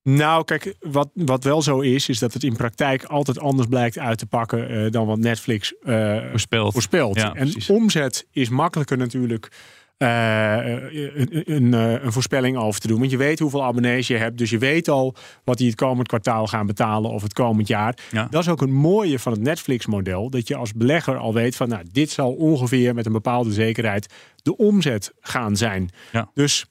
Nou, 0.03 0.43
kijk, 0.43 0.75
wat, 0.79 1.09
wat 1.13 1.43
wel 1.43 1.62
zo 1.62 1.79
is, 1.79 2.09
is 2.09 2.19
dat 2.19 2.33
het 2.33 2.43
in 2.43 2.55
praktijk 2.55 3.03
altijd 3.03 3.39
anders 3.39 3.67
blijkt 3.67 3.97
uit 3.97 4.17
te 4.17 4.25
pakken 4.25 4.71
uh, 4.71 4.91
dan 4.91 5.05
wat 5.05 5.17
Netflix 5.17 5.74
uh, 5.83 6.29
voorspelt. 6.29 6.74
voorspelt. 6.74 7.15
Ja, 7.15 7.33
en 7.33 7.33
precies. 7.33 7.69
omzet 7.69 8.27
is 8.31 8.50
makkelijker 8.50 8.97
natuurlijk 8.97 9.51
een, 9.97 11.53
een, 11.53 11.73
een, 11.73 12.11
voorspelling 12.11 12.57
over 12.57 12.81
te 12.81 12.87
doen. 12.87 12.99
Want 12.99 13.11
je 13.11 13.17
weet 13.17 13.39
hoeveel 13.39 13.63
abonnees 13.63 14.07
je 14.07 14.17
hebt. 14.17 14.37
Dus 14.37 14.49
je 14.49 14.57
weet 14.57 14.87
al 14.87 15.15
wat 15.43 15.57
die 15.57 15.67
het 15.67 15.75
komend 15.75 16.07
kwartaal 16.07 16.47
gaan 16.47 16.65
betalen 16.65 17.11
of 17.11 17.21
het 17.21 17.33
komend 17.33 17.67
jaar. 17.67 17.97
Ja. 18.11 18.27
Dat 18.29 18.41
is 18.41 18.49
ook 18.49 18.61
een 18.61 18.73
mooie 18.73 19.19
van 19.19 19.31
het 19.31 19.41
Netflix-model. 19.41 20.29
Dat 20.29 20.47
je 20.47 20.55
als 20.55 20.73
belegger 20.73 21.17
al 21.17 21.33
weet 21.33 21.55
van 21.55 21.69
nou, 21.69 21.83
dit 21.91 22.09
zal 22.09 22.33
ongeveer 22.33 22.93
met 22.93 23.05
een 23.05 23.11
bepaalde 23.11 23.51
zekerheid 23.51 24.13
de 24.43 24.57
omzet 24.57 25.13
gaan 25.19 25.55
zijn. 25.55 25.89
Ja. 26.11 26.29
Dus 26.33 26.65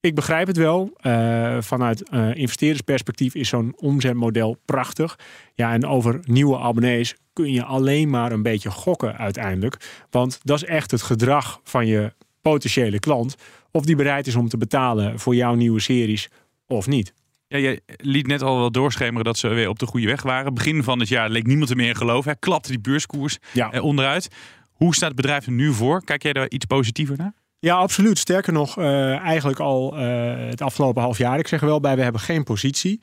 ik 0.00 0.14
begrijp 0.14 0.46
het 0.46 0.56
wel. 0.56 0.92
Uh, 1.02 1.56
vanuit 1.60 2.10
uh, 2.10 2.34
investeerdersperspectief 2.34 3.34
is 3.34 3.48
zo'n 3.48 3.72
omzetmodel 3.76 4.56
prachtig. 4.64 5.18
Ja, 5.54 5.72
en 5.72 5.86
over 5.86 6.20
nieuwe 6.22 6.58
abonnees 6.58 7.16
kun 7.32 7.52
je 7.52 7.64
alleen 7.64 8.10
maar 8.10 8.32
een 8.32 8.42
beetje 8.42 8.70
gokken 8.70 9.16
uiteindelijk. 9.16 10.04
Want 10.10 10.40
dat 10.42 10.56
is 10.56 10.64
echt 10.64 10.90
het 10.90 11.02
gedrag 11.02 11.60
van 11.64 11.86
je 11.86 12.12
potentiële 12.42 12.98
klant. 12.98 13.36
Of 13.70 13.84
die 13.84 13.96
bereid 13.96 14.26
is 14.26 14.34
om 14.34 14.48
te 14.48 14.56
betalen 14.56 15.18
voor 15.18 15.34
jouw 15.34 15.54
nieuwe 15.54 15.80
series 15.80 16.28
of 16.66 16.86
niet. 16.86 17.12
Ja, 17.48 17.58
je 17.58 17.82
liet 17.96 18.26
net 18.26 18.42
al 18.42 18.58
wel 18.58 18.70
doorschemeren 18.70 19.24
dat 19.24 19.38
ze 19.38 19.48
weer 19.48 19.68
op 19.68 19.78
de 19.78 19.86
goede 19.86 20.06
weg 20.06 20.22
waren. 20.22 20.54
Begin 20.54 20.82
van 20.82 20.98
het 20.98 21.08
jaar 21.08 21.30
leek 21.30 21.46
niemand 21.46 21.70
er 21.70 21.76
meer 21.76 21.88
in 21.88 21.96
geloof. 21.96 22.24
Hij 22.24 22.36
klapte 22.36 22.68
die 22.68 22.80
beurskoers 22.80 23.38
ja. 23.52 23.72
eh, 23.72 23.84
onderuit. 23.84 24.28
Hoe 24.72 24.94
staat 24.94 25.08
het 25.08 25.16
bedrijf 25.16 25.46
er 25.46 25.52
nu 25.52 25.72
voor? 25.72 26.04
Kijk 26.04 26.22
jij 26.22 26.32
daar 26.32 26.48
iets 26.48 26.64
positiever 26.64 27.16
naar? 27.16 27.32
Ja, 27.58 27.76
absoluut. 27.76 28.18
Sterker 28.18 28.52
nog, 28.52 28.78
uh, 28.78 29.16
eigenlijk 29.16 29.58
al 29.58 29.98
uh, 29.98 30.34
het 30.36 30.60
afgelopen 30.60 31.02
half 31.02 31.18
jaar. 31.18 31.38
Ik 31.38 31.48
zeg 31.48 31.60
er 31.60 31.66
wel 31.66 31.80
bij, 31.80 31.96
we 31.96 32.02
hebben 32.02 32.20
geen 32.20 32.44
positie. 32.44 33.00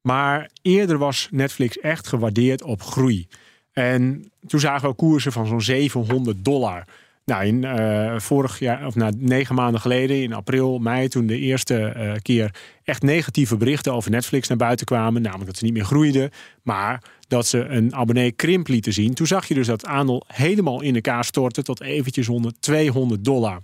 Maar 0.00 0.50
eerder 0.62 0.98
was 0.98 1.28
Netflix 1.30 1.78
echt 1.78 2.06
gewaardeerd 2.06 2.62
op 2.62 2.82
groei. 2.82 3.26
En 3.72 4.30
toen 4.46 4.60
zagen 4.60 4.88
we 4.88 4.94
koersen 4.94 5.32
van 5.32 5.46
zo'n 5.46 5.60
700 5.60 6.44
dollar. 6.44 6.84
Nou, 7.30 7.44
in 7.44 7.62
uh, 7.62 8.18
vorig 8.18 8.58
jaar, 8.58 8.86
of 8.86 8.94
na 8.94 9.10
nou, 9.10 9.16
negen 9.18 9.54
maanden 9.54 9.80
geleden, 9.80 10.22
in 10.22 10.32
april, 10.32 10.78
mei, 10.78 11.08
toen 11.08 11.26
de 11.26 11.38
eerste 11.38 11.94
uh, 11.96 12.12
keer 12.22 12.54
echt 12.84 13.02
negatieve 13.02 13.56
berichten 13.56 13.92
over 13.92 14.10
Netflix 14.10 14.48
naar 14.48 14.56
buiten 14.56 14.86
kwamen. 14.86 15.22
Namelijk 15.22 15.46
dat 15.46 15.56
ze 15.56 15.64
niet 15.64 15.72
meer 15.72 15.84
groeiden, 15.84 16.30
maar 16.62 17.02
dat 17.28 17.46
ze 17.46 17.58
een 17.58 17.94
abonnee 17.94 18.32
krimp 18.32 18.68
lieten 18.68 18.92
zien. 18.92 19.14
Toen 19.14 19.26
zag 19.26 19.46
je 19.48 19.54
dus 19.54 19.66
dat 19.66 19.80
het 19.80 19.90
aandeel 19.90 20.24
helemaal 20.26 20.82
in 20.82 20.94
elkaar 20.94 21.24
storten 21.24 21.64
tot 21.64 21.80
eventjes 21.80 22.28
onder 22.28 22.52
200 22.60 23.24
dollar. 23.24 23.60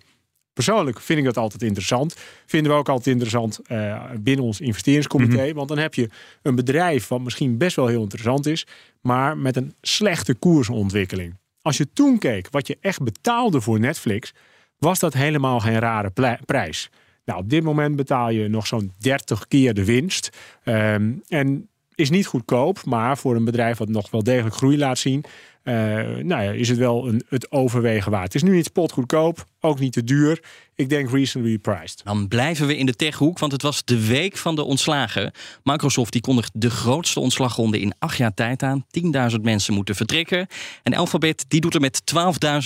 Persoonlijk 0.53 1.01
vind 1.01 1.19
ik 1.19 1.25
dat 1.25 1.37
altijd 1.37 1.63
interessant. 1.63 2.17
Vinden 2.47 2.73
we 2.73 2.79
ook 2.79 2.89
altijd 2.89 3.07
interessant 3.07 3.61
uh, 3.69 4.03
binnen 4.19 4.45
ons 4.45 4.61
investeringscomité. 4.61 5.53
Want 5.55 5.69
dan 5.69 5.79
heb 5.79 5.95
je 5.95 6.09
een 6.43 6.55
bedrijf 6.55 7.09
wat 7.09 7.21
misschien 7.21 7.59
best 7.59 7.77
wel 7.77 7.87
heel 7.87 8.03
interessant 8.03 8.47
is, 8.47 8.67
maar 9.01 9.39
met 9.39 9.57
een 9.57 9.75
slechte 9.81 10.35
koersontwikkeling. 10.35 11.41
Als 11.63 11.77
je 11.77 11.93
toen 11.93 12.19
keek 12.19 12.49
wat 12.51 12.67
je 12.67 12.79
echt 12.81 13.03
betaalde 13.03 13.61
voor 13.61 13.81
Netflix, 13.81 14.35
was 14.79 14.99
dat 14.99 15.15
helemaal 15.15 15.61
geen 15.61 15.79
rare 15.79 16.13
prijs. 16.47 16.91
Nou, 17.25 17.41
op 17.41 17.51
dit 17.51 17.63
moment 17.63 17.97
betaal 17.97 18.31
je 18.31 18.49
nog 18.49 18.67
zo'n 18.67 18.93
30 18.99 19.49
keer 19.49 19.75
de 19.75 19.85
winst. 19.85 20.31
Um, 20.65 21.23
en 21.29 21.69
is 21.95 22.11
niet 22.11 22.27
goedkoop, 22.27 22.85
maar 22.85 23.19
voor 23.19 23.37
een 23.37 23.45
bedrijf 23.45 23.79
wat 23.79 23.89
nog 23.89 24.11
wel 24.11 24.23
degelijk 24.23 24.55
groei 24.55 24.79
laat 24.79 24.99
zien, 24.99 25.25
nou 25.65 26.43
ja, 26.43 26.51
is 26.51 26.69
het 26.69 26.79
wel 26.79 27.09
een, 27.09 27.23
het 27.29 27.53
overwegen 27.53 28.11
waard. 28.11 28.33
Het 28.33 28.35
is 28.35 28.43
nu 28.43 28.55
niet 28.55 28.65
spotgoedkoop, 28.65 29.45
ook 29.61 29.79
niet 29.79 29.93
te 29.93 30.05
duur. 30.05 30.41
Ik 30.75 30.89
denk 30.89 31.11
reasonably 31.11 31.59
priced. 31.59 32.01
Dan 32.05 32.29
blijven 32.29 32.67
we 32.67 32.77
in 32.77 32.87
de 32.87 32.97
techhoek, 32.97 33.39
want 33.39 33.53
het 33.53 33.63
was 33.63 33.85
de 33.85 34.07
week 34.07 34.37
van 34.37 34.55
de 34.55 34.63
ontslagen. 34.63 35.33
Microsoft 35.63 36.13
die 36.13 36.21
kondigt 36.21 36.51
de 36.55 36.71
grootste 36.71 37.21
ontslagronde 37.21 37.81
in 37.81 37.95
acht 37.99 38.17
jaar 38.17 38.35
tijd 38.35 38.63
aan. 38.63 38.85
10.000 39.31 39.41
mensen 39.43 39.75
moeten 39.75 39.95
vertrekken. 39.95 40.47
En 40.83 40.95
Alphabet 40.95 41.45
die 41.49 41.61
doet 41.61 41.75
er 41.75 41.81
met 41.81 42.03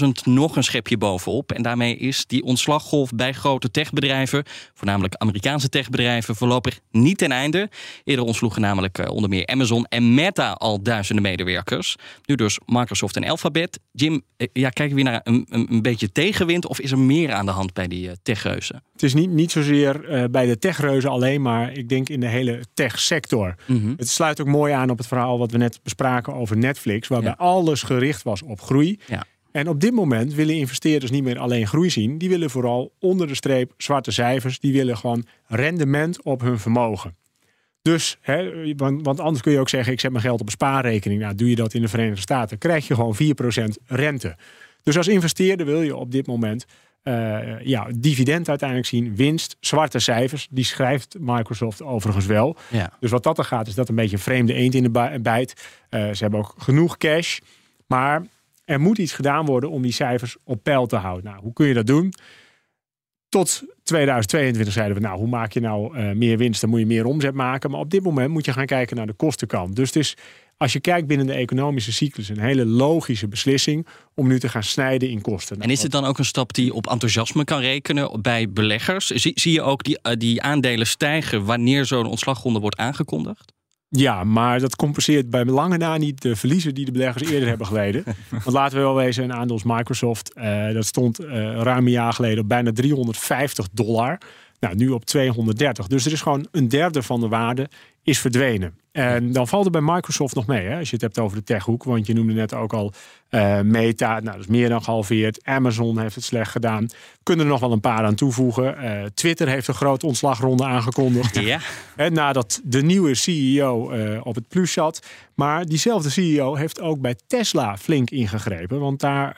12.000 0.02 0.08
nog 0.24 0.56
een 0.56 0.64
schepje 0.64 0.98
bovenop. 0.98 1.52
En 1.52 1.62
daarmee 1.62 1.96
is 1.96 2.26
die 2.26 2.42
ontslaggolf 2.42 3.10
bij 3.10 3.32
grote 3.32 3.70
techbedrijven, 3.70 4.44
voornamelijk 4.74 5.14
Amerikaanse 5.14 5.68
techbedrijven, 5.68 6.36
voorlopig 6.36 6.78
niet 6.90 7.18
ten 7.18 7.32
einde. 7.32 7.70
Eerder 8.04 8.24
ontsloegen 8.24 8.60
namelijk 8.60 8.98
eh, 8.98 9.10
onder 9.10 9.30
meer 9.30 9.46
Amazon 9.46 9.84
en 9.84 10.14
Meta 10.14 10.52
al 10.52 10.82
duizenden 10.82 11.22
medewerkers. 11.22 11.96
Nu 12.24 12.34
dus 12.34 12.58
Microsoft 12.66 12.85
en 12.90 13.24
Alphabet. 13.24 13.80
Jim, 13.92 14.22
eh, 14.36 14.46
ja, 14.52 14.70
kijken 14.70 14.96
we 14.96 15.02
naar 15.02 15.20
een, 15.24 15.46
een, 15.48 15.66
een 15.70 15.82
beetje 15.82 16.12
tegenwind 16.12 16.66
of 16.66 16.80
is 16.80 16.90
er 16.90 16.98
meer 16.98 17.32
aan 17.32 17.46
de 17.46 17.52
hand 17.52 17.72
bij 17.72 17.88
die 17.88 18.06
uh, 18.06 18.12
techreuzen? 18.22 18.82
Het 18.92 19.02
is 19.02 19.14
niet, 19.14 19.30
niet 19.30 19.50
zozeer 19.50 20.10
uh, 20.10 20.24
bij 20.30 20.46
de 20.46 20.58
techreuzen 20.58 21.10
alleen, 21.10 21.42
maar 21.42 21.72
ik 21.72 21.88
denk 21.88 22.08
in 22.08 22.20
de 22.20 22.28
hele 22.28 22.64
techsector. 22.74 23.54
Mm 23.66 23.94
Het 23.96 24.08
sluit 24.08 24.40
ook 24.40 24.46
mooi 24.46 24.72
aan 24.72 24.90
op 24.90 24.98
het 24.98 25.06
verhaal 25.06 25.38
wat 25.38 25.50
we 25.50 25.58
net 25.58 25.80
bespraken 25.82 26.34
over 26.34 26.56
Netflix, 26.56 27.08
waarbij 27.08 27.34
alles 27.34 27.82
gericht 27.82 28.22
was 28.22 28.42
op 28.42 28.60
groei. 28.60 28.98
Ja. 29.06 29.26
En 29.56 29.68
op 29.68 29.80
dit 29.80 29.92
moment 29.92 30.34
willen 30.34 30.54
investeerders 30.54 31.10
niet 31.10 31.22
meer 31.22 31.38
alleen 31.38 31.66
groei 31.66 31.90
zien. 31.90 32.18
Die 32.18 32.28
willen 32.28 32.50
vooral 32.50 32.92
onder 33.00 33.26
de 33.26 33.34
streep 33.34 33.72
zwarte 33.76 34.10
cijfers. 34.10 34.58
Die 34.58 34.72
willen 34.72 34.96
gewoon 34.96 35.24
rendement 35.46 36.22
op 36.22 36.40
hun 36.40 36.58
vermogen. 36.58 37.16
Dus, 37.86 38.16
hè, 38.20 38.74
want, 38.76 39.04
want, 39.04 39.20
anders 39.20 39.42
kun 39.42 39.52
je 39.52 39.58
ook 39.58 39.68
zeggen: 39.68 39.92
ik 39.92 40.00
zet 40.00 40.10
mijn 40.10 40.22
geld 40.22 40.40
op 40.40 40.46
een 40.46 40.52
spaarrekening. 40.52 41.20
Nou, 41.20 41.34
doe 41.34 41.48
je 41.48 41.56
dat 41.56 41.74
in 41.74 41.80
de 41.80 41.88
Verenigde 41.88 42.20
Staten, 42.20 42.58
krijg 42.58 42.86
je 42.86 42.94
gewoon 42.94 43.16
4% 43.16 43.18
rente. 43.86 44.36
Dus 44.82 44.96
als 44.96 45.08
investeerder 45.08 45.66
wil 45.66 45.82
je 45.82 45.96
op 45.96 46.10
dit 46.10 46.26
moment 46.26 46.66
uh, 47.04 47.60
ja, 47.60 47.86
dividend 47.96 48.48
uiteindelijk 48.48 48.88
zien, 48.88 49.16
winst, 49.16 49.56
zwarte 49.60 49.98
cijfers. 49.98 50.48
Die 50.50 50.64
schrijft 50.64 51.16
Microsoft 51.20 51.82
overigens 51.82 52.26
wel. 52.26 52.56
Ja. 52.70 52.92
Dus 53.00 53.10
wat 53.10 53.22
dat 53.22 53.38
er 53.38 53.44
gaat, 53.44 53.66
is 53.66 53.74
dat 53.74 53.88
een 53.88 53.94
beetje 53.94 54.16
een 54.16 54.22
vreemde 54.22 54.52
eend 54.52 54.74
in 54.74 54.82
de 54.82 55.18
bijt. 55.22 55.66
Uh, 55.90 56.12
ze 56.12 56.22
hebben 56.22 56.40
ook 56.40 56.54
genoeg 56.58 56.96
cash. 56.96 57.38
Maar 57.86 58.22
er 58.64 58.80
moet 58.80 58.98
iets 58.98 59.12
gedaan 59.12 59.46
worden 59.46 59.70
om 59.70 59.82
die 59.82 59.92
cijfers 59.92 60.36
op 60.44 60.62
peil 60.62 60.86
te 60.86 60.96
houden. 60.96 61.24
Nou, 61.24 61.42
hoe 61.42 61.52
kun 61.52 61.66
je 61.66 61.74
dat 61.74 61.86
doen? 61.86 62.12
Tot 63.28 63.62
2022 63.83 64.73
zeiden 64.75 64.97
we, 64.97 65.02
nou, 65.02 65.18
hoe 65.18 65.28
maak 65.28 65.52
je 65.52 65.61
nou 65.61 65.99
uh, 65.99 66.12
meer 66.12 66.38
winst? 66.38 66.61
Dan 66.61 66.71
moet 66.71 66.80
je 66.80 66.87
meer 66.87 67.06
omzet 67.06 67.35
maken. 67.35 67.71
Maar 67.71 67.80
op 67.80 67.90
dit 67.90 68.02
moment 68.02 68.30
moet 68.30 68.45
je 68.45 68.52
gaan 68.52 68.66
kijken 68.66 68.97
naar 68.97 69.06
de 69.06 69.12
kostenkant. 69.12 69.76
Dus 69.76 69.87
het 69.87 69.97
is 69.97 70.16
als 70.59 70.73
je 70.73 70.80
kijkt 70.80 71.06
binnen 71.06 71.26
de 71.26 71.33
economische 71.33 71.92
cyclus, 71.92 72.28
een 72.28 72.40
hele 72.40 72.66
logische 72.66 73.28
beslissing 73.28 73.87
om 74.14 74.28
nu 74.28 74.38
te 74.38 74.49
gaan 74.49 74.62
snijden 74.62 75.11
in 75.11 75.21
kosten. 75.21 75.61
En 75.61 75.71
is 75.71 75.83
het 75.83 75.92
dan 75.92 76.04
ook 76.04 76.18
een 76.18 76.25
stap 76.25 76.52
die 76.52 76.75
op 76.75 76.87
enthousiasme 76.87 77.45
kan 77.45 77.61
rekenen 77.61 78.23
bij 78.23 78.50
beleggers? 78.50 79.06
Zie, 79.06 79.33
zie 79.35 79.52
je 79.52 79.62
ook 79.62 79.85
die, 79.85 79.99
uh, 80.02 80.12
die 80.18 80.42
aandelen 80.42 80.87
stijgen 80.87 81.45
wanneer 81.45 81.85
zo'n 81.85 82.06
ontslagronde 82.06 82.59
wordt 82.59 82.76
aangekondigd? 82.76 83.52
Ja, 83.88 84.24
maar 84.24 84.60
dat 84.60 84.76
compenseert 84.76 85.30
bij 85.30 85.44
lange 85.44 85.76
na 85.76 85.96
niet 85.96 86.22
de 86.22 86.36
verliezen 86.36 86.74
die 86.74 86.84
de 86.84 86.92
beleggers 86.92 87.30
eerder 87.30 87.48
hebben 87.48 87.66
geleden. 87.66 88.04
Want 88.30 88.44
laten 88.44 88.76
we 88.76 88.82
wel 88.82 88.94
wezen, 88.94 89.24
een 89.24 89.32
aandeel 89.32 89.54
als 89.54 89.64
Microsoft, 89.64 90.32
uh, 90.38 90.72
dat 90.72 90.86
stond 90.86 91.20
uh, 91.20 91.28
ruim 91.60 91.86
een 91.86 91.92
jaar 91.92 92.12
geleden 92.12 92.42
op 92.42 92.48
bijna 92.48 92.72
350 92.72 93.68
dollar. 93.72 94.18
Nou, 94.60 94.74
nu 94.74 94.88
op 94.88 95.04
230. 95.04 95.86
Dus 95.86 96.06
er 96.06 96.12
is 96.12 96.20
gewoon 96.20 96.46
een 96.50 96.68
derde 96.68 97.02
van 97.02 97.20
de 97.20 97.28
waarde 97.28 97.68
is 98.06 98.18
verdwenen. 98.18 98.78
En 98.92 99.32
dan 99.32 99.48
valt 99.48 99.64
er 99.64 99.70
bij 99.70 99.80
Microsoft 99.80 100.34
nog 100.34 100.46
mee, 100.46 100.66
hè, 100.66 100.78
als 100.78 100.88
je 100.88 100.94
het 100.94 101.04
hebt 101.04 101.18
over 101.18 101.36
de 101.36 101.44
techhoek. 101.44 101.84
Want 101.84 102.06
je 102.06 102.14
noemde 102.14 102.32
net 102.32 102.54
ook 102.54 102.72
al 102.72 102.92
uh, 103.30 103.60
Meta, 103.60 104.12
nou, 104.12 104.25
dat 104.25 104.38
is 104.38 104.46
meer 104.46 104.68
dan 104.68 104.82
gehalveerd. 104.82 105.44
Amazon 105.44 105.98
heeft 105.98 106.14
het 106.14 106.25
slecht 106.25 106.50
gedaan. 106.50 106.88
Kunnen 107.22 107.44
er 107.44 107.50
nog 107.50 107.60
wel 107.60 107.72
een 107.72 107.80
paar 107.80 108.04
aan 108.04 108.14
toevoegen. 108.14 108.84
Uh, 108.84 109.04
Twitter 109.14 109.48
heeft 109.48 109.68
een 109.68 109.75
grote 109.75 110.06
ontslagronde 110.06 110.64
aangekondigd. 110.64 111.34
Ja. 111.46 111.60
En 111.96 112.12
nadat 112.12 112.60
de 112.64 112.82
nieuwe 112.82 113.14
CEO 113.14 113.92
uh, 113.92 114.14
eh, 114.14 114.26
op 114.26 114.34
het 114.34 114.48
plus 114.48 114.72
zat. 114.72 115.06
Maar 115.34 115.66
diezelfde 115.66 116.10
CEO 116.10 116.54
heeft 116.54 116.80
ook 116.80 117.00
bij 117.00 117.16
Tesla 117.26 117.76
flink 117.76 118.10
ingegrepen. 118.10 118.80
Want 118.80 119.00
daar 119.00 119.34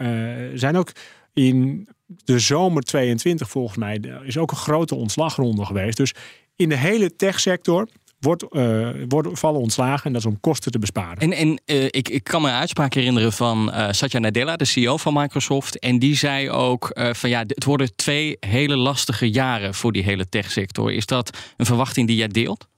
zijn 0.55 0.77
ook 0.77 0.93
in 1.33 1.89
de 2.25 2.39
zomer 2.39 2.83
22 2.83 3.49
volgens 3.49 3.77
mij 3.79 4.01
is 4.23 4.39
ook 4.39 4.51
een 4.51 4.57
grote 4.57 4.95
ontslagronde 4.95 5.65
geweest. 5.65 5.97
Dus 5.97 6.15
in 6.57 6.69
de 6.69 6.77
hele 6.77 7.17
techsector 7.17 7.89
wordt, 8.21 8.45
uh, 8.51 8.89
worden, 9.09 9.37
vallen 9.37 9.61
ontslagen 9.61 10.07
en 10.07 10.13
dat 10.13 10.21
is 10.21 10.27
om 10.27 10.41
kosten 10.41 10.73
te 10.73 10.79
besparen. 10.79 11.19
En, 11.19 11.33
en 11.33 11.61
uh, 11.67 11.85
ik, 11.85 12.09
ik 12.09 12.25
kan 12.25 12.43
me 12.43 12.49
een 12.49 12.55
uitspraak 12.55 12.95
herinneren 12.95 13.33
van 13.33 13.71
uh, 13.75 13.89
Satya 13.91 14.19
Nadella, 14.19 14.57
de 14.57 14.65
CEO 14.65 14.97
van 14.97 15.15
Microsoft. 15.15 15.79
En 15.79 15.99
die 15.99 16.17
zei 16.17 16.51
ook 16.51 16.91
van 17.13 17.31
ja, 17.31 17.45
het 17.47 17.65
worden 17.65 17.97
twee 17.97 18.37
hele 18.41 18.77
lastige 18.77 19.31
jaren 19.31 19.75
voor 19.75 19.93
die 19.93 20.03
hele 20.03 20.29
techsector. 20.29 20.93
Is 20.93 21.07
dat 21.07 21.39
een 21.57 21.67
verwachting 21.67 22.07
die 22.07 22.17
jij 22.17 22.29
deelt? 22.29 22.69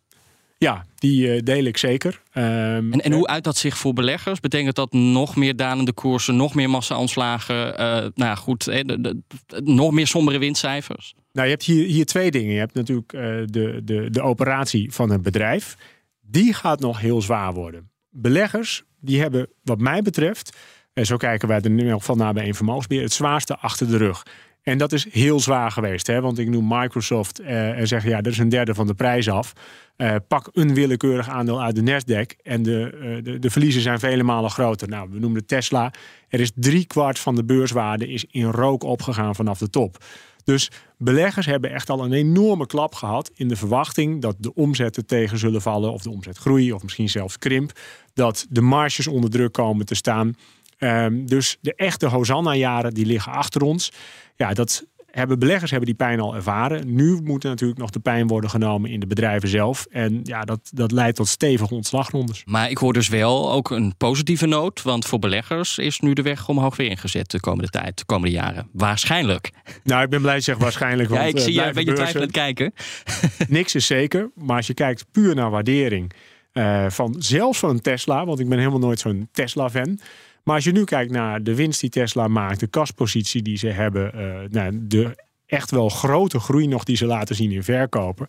Ja, 0.59 0.85
die 0.95 1.43
deel 1.43 1.65
ik 1.65 1.77
zeker. 1.77 2.23
Um, 2.35 2.93
en, 2.93 3.01
en 3.01 3.13
hoe 3.13 3.27
uit 3.27 3.45
dat 3.45 3.57
zich 3.57 3.79
voor 3.79 3.93
beleggers? 3.93 4.41
Betekent 4.41 4.75
dat 4.75 4.93
nog 4.93 5.37
meer 5.37 5.57
dalende 5.57 5.93
koersen, 5.93 6.37
nog 6.37 6.55
meer 6.55 6.71
massa-ontslagen? 6.71 7.73
Uh, 7.73 7.77
nou 7.79 8.13
ja, 8.15 8.35
goed, 8.35 8.65
de, 8.65 8.85
de, 8.85 9.01
de, 9.01 9.63
nog 9.65 9.91
meer 9.91 10.07
sombere 10.07 10.39
winstcijfers? 10.39 11.15
Nou, 11.33 11.47
je 11.47 11.53
hebt 11.53 11.65
hier, 11.65 11.87
hier 11.87 12.07
twee 12.07 12.31
dingen. 12.31 12.53
Je 12.53 12.59
hebt 12.59 12.75
natuurlijk 12.75 13.13
uh, 13.13 13.21
de, 13.47 13.81
de, 13.85 14.11
de 14.11 14.23
operatie 14.23 14.93
van 14.93 15.11
het 15.11 15.23
bedrijf. 15.23 15.77
Die 16.21 16.55
gaat 16.55 16.81
nog 16.81 17.01
heel 17.01 17.23
zwaar 17.23 17.53
worden. 17.53 17.91
Beleggers, 18.11 18.85
die 19.01 19.21
hebben 19.21 19.49
wat 19.63 19.81
mij 19.81 20.03
betreft... 20.03 20.57
en 20.93 21.07
zo 21.07 21.17
kijken 21.17 21.49
wij 21.49 21.61
er 21.61 21.71
nu 21.71 21.95
van 21.99 22.17
naar 22.17 22.33
bij 22.33 22.47
een 22.47 22.55
vermogensbeheer... 22.55 23.05
het 23.05 23.13
zwaarste 23.13 23.57
achter 23.57 23.89
de 23.89 23.97
rug. 23.97 24.23
En 24.63 24.79
dat 24.79 24.93
is 24.93 25.13
heel 25.13 25.41
zwaar 25.41 25.71
geweest. 25.71 26.07
Hè? 26.07 26.21
Want 26.21 26.39
ik 26.39 26.49
noem 26.49 26.69
Microsoft 26.69 27.41
uh, 27.41 27.79
en 27.79 27.87
zeg 27.87 28.05
ja, 28.05 28.21
dat 28.21 28.33
is 28.33 28.39
een 28.39 28.49
derde 28.49 28.75
van 28.75 28.87
de 28.87 28.95
prijs 28.95 29.29
af. 29.29 29.53
Uh, 29.97 30.15
pak 30.29 30.49
een 30.53 30.75
willekeurig 30.75 31.29
aandeel 31.29 31.63
uit 31.63 31.75
de 31.75 31.83
Nasdaq 31.83 32.43
en 32.43 32.63
de, 32.63 33.21
de, 33.23 33.39
de, 33.39 33.51
verliezen 33.51 33.83
zijn 33.83 33.99
vele 33.99 34.23
malen 34.23 34.51
groter. 34.51 34.89
Nou, 34.89 35.09
we 35.11 35.19
noemen 35.19 35.47
Tesla. 35.47 35.93
Er 36.29 36.41
is 36.41 36.53
drie 36.55 36.87
kwart 36.87 37.19
van 37.19 37.35
de 37.35 37.45
beurswaarde 37.45 38.09
is 38.09 38.25
in 38.31 38.45
rook 38.45 38.83
opgegaan 38.83 39.35
vanaf 39.35 39.59
de 39.59 39.71
top. 39.71 40.05
Dus 40.51 40.71
beleggers 40.99 41.47
hebben 41.47 41.73
echt 41.73 41.91
al 41.91 42.05
een 42.05 42.13
enorme 42.13 42.67
klap 42.67 42.95
gehad 42.95 43.31
in 43.35 43.49
de 43.49 43.57
verwachting 43.57 44.21
dat 44.21 44.37
de 44.39 44.55
omzetten 44.55 45.07
tegen 45.07 45.39
zullen 45.39 45.63
vallen, 45.63 45.93
of 45.93 46.03
de 46.03 46.11
omzet 46.11 46.39
groeien, 46.39 46.75
of 46.75 46.83
misschien 46.83 47.09
zelfs 47.09 47.39
krimp. 47.39 47.73
Dat 48.15 48.47
de 48.49 48.61
marges 48.61 49.07
onder 49.07 49.31
druk 49.31 49.53
komen 49.53 49.87
te 49.87 49.95
staan. 49.95 50.35
Um, 50.79 51.27
dus 51.27 51.59
de 51.61 51.75
echte 51.75 52.07
Hosanna-jaren 52.07 52.95
die 52.95 53.07
liggen 53.07 53.33
achter 53.33 53.63
ons. 53.63 53.93
Ja, 54.37 54.53
dat 54.53 54.85
hebben 55.11 55.39
beleggers 55.39 55.71
hebben 55.71 55.89
die 55.89 55.97
pijn 55.97 56.21
al 56.21 56.35
ervaren. 56.35 56.95
Nu 56.95 57.21
moet 57.23 57.45
er 57.45 57.51
natuurlijk 57.51 57.81
nog 57.81 57.91
de 57.91 58.01
pijn 58.01 58.27
worden 58.27 58.51
genomen 58.51 58.91
in 58.91 59.01
de 59.01 59.07
bedrijven 59.07 59.49
zelf. 59.49 59.87
En 59.91 60.21
ja, 60.23 60.45
dat, 60.45 60.71
dat 60.75 60.93
leidt 60.93 61.17
tot 61.17 61.29
stevige 61.29 61.75
ontslagrondes. 61.75 62.43
Maar 62.45 62.71
ik 62.71 62.79
hoor 62.79 62.93
dus 62.93 63.09
wel 63.09 63.53
ook 63.53 63.71
een 63.71 63.95
positieve 63.97 64.47
noot. 64.47 64.83
Want 64.83 65.07
voor 65.07 65.19
beleggers 65.19 65.79
is 65.79 66.01
nu 66.01 66.13
de 66.13 66.23
weg 66.23 66.49
omhoog 66.49 66.77
weer 66.77 66.91
ingezet 66.91 67.31
de 67.31 67.41
komende 67.41 67.71
tijd, 67.71 67.99
de 67.99 68.05
komende 68.05 68.35
jaren. 68.35 68.69
Waarschijnlijk. 68.73 69.51
Nou, 69.85 70.03
ik 70.03 70.11
ben 70.11 70.21
blij 70.21 70.41
zeg 70.41 70.57
waarschijnlijk. 70.57 71.09
Want, 71.09 71.21
ja, 71.21 71.29
ik 71.29 71.39
zie 71.39 71.53
uh, 71.53 71.61
je 71.61 71.67
een 71.67 71.75
beetje 71.75 71.93
twijfelend 71.93 72.31
kijken. 72.31 72.75
Niks 73.49 73.75
is 73.75 73.87
zeker. 73.87 74.31
Maar 74.35 74.57
als 74.57 74.67
je 74.67 74.75
kijkt 74.75 75.07
puur 75.13 75.35
naar 75.35 75.51
waardering. 75.51 76.13
Uh, 76.53 76.87
van 76.89 77.15
zelfs 77.19 77.59
van 77.59 77.71
een 77.71 77.81
Tesla, 77.81 78.25
want 78.25 78.41
ik 78.41 78.49
ben 78.49 78.59
helemaal 78.59 78.79
nooit 78.79 78.99
zo'n 78.99 79.29
Tesla-fan. 79.33 79.99
Maar 80.45 80.55
als 80.55 80.65
je 80.65 80.73
nu 80.73 80.85
kijkt 80.85 81.13
naar 81.13 81.43
de 81.43 81.55
winst 81.55 81.81
die 81.81 81.91
Tesla 81.91 82.29
maakt, 82.29 82.61
de 82.61 82.67
kaspositie 82.67 83.43
die 83.43 83.57
ze 83.57 83.69
hebben, 83.69 84.13
uh, 84.15 84.39
nou, 84.51 84.79
de 84.83 85.17
echt 85.47 85.71
wel 85.71 85.89
grote 85.89 86.39
groei 86.39 86.67
nog 86.67 86.85
die 86.85 86.97
ze 86.97 87.07
laten 87.07 87.37
zien 87.37 87.53
in 87.53 87.63
verkopen, 87.63 88.27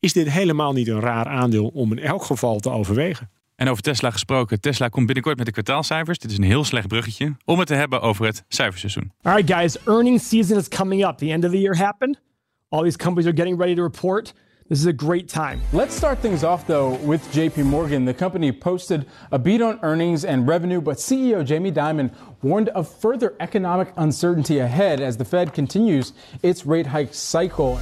is 0.00 0.12
dit 0.12 0.30
helemaal 0.30 0.72
niet 0.72 0.88
een 0.88 1.00
raar 1.00 1.26
aandeel 1.26 1.66
om 1.66 1.92
in 1.92 1.98
elk 1.98 2.24
geval 2.24 2.60
te 2.60 2.70
overwegen. 2.70 3.30
En 3.56 3.68
over 3.68 3.82
Tesla 3.82 4.10
gesproken. 4.10 4.60
Tesla 4.60 4.88
komt 4.88 5.06
binnenkort 5.06 5.36
met 5.36 5.46
de 5.46 5.52
kwartaalcijfers. 5.52 6.18
Dit 6.18 6.30
is 6.30 6.36
een 6.36 6.44
heel 6.44 6.64
slecht 6.64 6.88
bruggetje 6.88 7.36
om 7.44 7.58
het 7.58 7.68
te 7.68 7.74
hebben 7.74 8.00
over 8.00 8.26
het 8.26 8.44
cijferseizoen. 8.48 9.12
All 9.22 9.34
right, 9.34 9.54
guys, 9.54 9.78
earnings 9.84 10.28
season 10.28 10.58
is 10.58 10.68
coming 10.68 11.06
up. 11.06 11.16
The 11.18 11.30
end 11.30 11.44
of 11.44 11.50
the 11.50 11.60
year 11.60 11.76
happened. 11.76 12.20
All 12.68 12.82
these 12.82 12.96
companies 12.96 13.26
are 13.26 13.36
getting 13.36 13.58
ready 13.58 13.74
to 13.74 13.82
report. 13.82 14.34
This 14.68 14.78
is 14.78 14.86
a 14.86 14.92
great 14.94 15.28
time. 15.28 15.60
Let's 15.72 15.94
start 15.94 16.18
things 16.22 16.42
off 16.42 16.66
though 16.66 16.98
with 17.08 17.20
JP 17.32 17.64
Morgan. 17.64 18.06
The 18.06 18.14
company 18.14 18.50
posted 18.52 19.04
a 19.30 19.38
beat 19.38 19.60
on 19.62 19.78
earnings 19.82 20.24
and 20.24 20.48
revenue, 20.48 20.80
but 20.80 20.96
CEO 20.98 21.42
Jamie 21.44 21.72
Dimon 21.72 22.10
warned 22.40 22.70
of 22.70 22.88
further 23.00 23.34
economic 23.40 23.92
uncertainty 23.96 24.60
ahead 24.60 25.00
as 25.00 25.16
the 25.16 25.24
Fed 25.24 25.52
continues 25.52 26.12
its 26.40 26.64
rate 26.66 26.86
hike 26.88 27.12
cycle. 27.14 27.76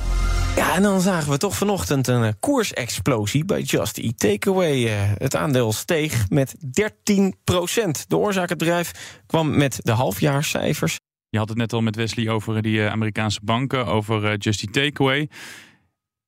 Ja, 0.57 0.75
en 0.75 0.83
dan 0.83 1.01
zagen 1.01 1.31
we 1.31 1.39
toch 1.39 1.57
vanochtend 1.57 2.07
een 2.09 2.25
eh, 2.25 2.33
koersexplosie 2.41 3.45
bij 3.45 3.61
Just 3.61 3.99
Eat 3.99 4.19
Takeaway. 4.19 4.87
Eh, 4.87 5.11
Het 5.15 5.37
aandeel 5.37 5.73
steeg 5.73 6.29
met 6.29 6.55
13% 6.61 8.09
De 8.09 8.17
oorzaak 8.17 8.49
het 8.49 8.59
bedrijf 8.59 9.21
kwam 9.27 9.57
met 9.57 9.79
de 9.83 9.93
halfjaarscijfers. 9.93 10.97
Je 11.29 11.39
had 11.39 11.49
het 11.49 11.59
net 11.59 11.73
al 11.73 11.81
met 11.81 11.97
Wesley 11.97 12.29
over 12.29 12.62
die 12.62 12.81
eh, 12.85 12.91
Amerikaanse 12.91 13.41
banken, 13.43 13.87
over 13.87 14.37
Just 14.37 14.62
Eat 14.62 14.73
Takeaway. 14.73 15.29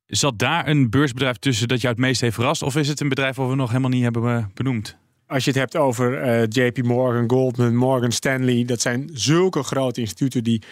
Zat 0.07 0.39
daar 0.39 0.69
een 0.69 0.91
beursbedrijf 0.91 1.37
tussen 1.37 1.69
dat 1.69 1.81
jou 1.81 1.93
het 1.95 2.03
meest 2.03 2.21
heeft 2.21 2.35
verrast? 2.35 2.63
Of 2.63 2.77
is 2.77 2.89
het 2.89 3.01
een 3.01 3.09
bedrijf 3.09 3.37
wat 3.37 3.49
we 3.49 3.55
nog 3.55 3.69
helemaal 3.69 3.91
niet 3.91 4.03
hebben 4.03 4.37
eh, 4.37 4.45
benoemd? 4.55 4.97
Als 5.27 5.45
je 5.45 5.51
het 5.51 5.59
hebt 5.59 5.77
over 5.77 6.21
eh, 6.21 6.43
JP 6.49 6.83
Morgan, 6.83 7.31
Goldman, 7.31 7.77
Morgan 7.77 8.13
Stanley, 8.13 8.65
dat 8.65 8.81
zijn 8.81 9.11
zulke 9.13 9.63
grote 9.63 10.01
instituten 10.01 10.45
die 10.45 10.63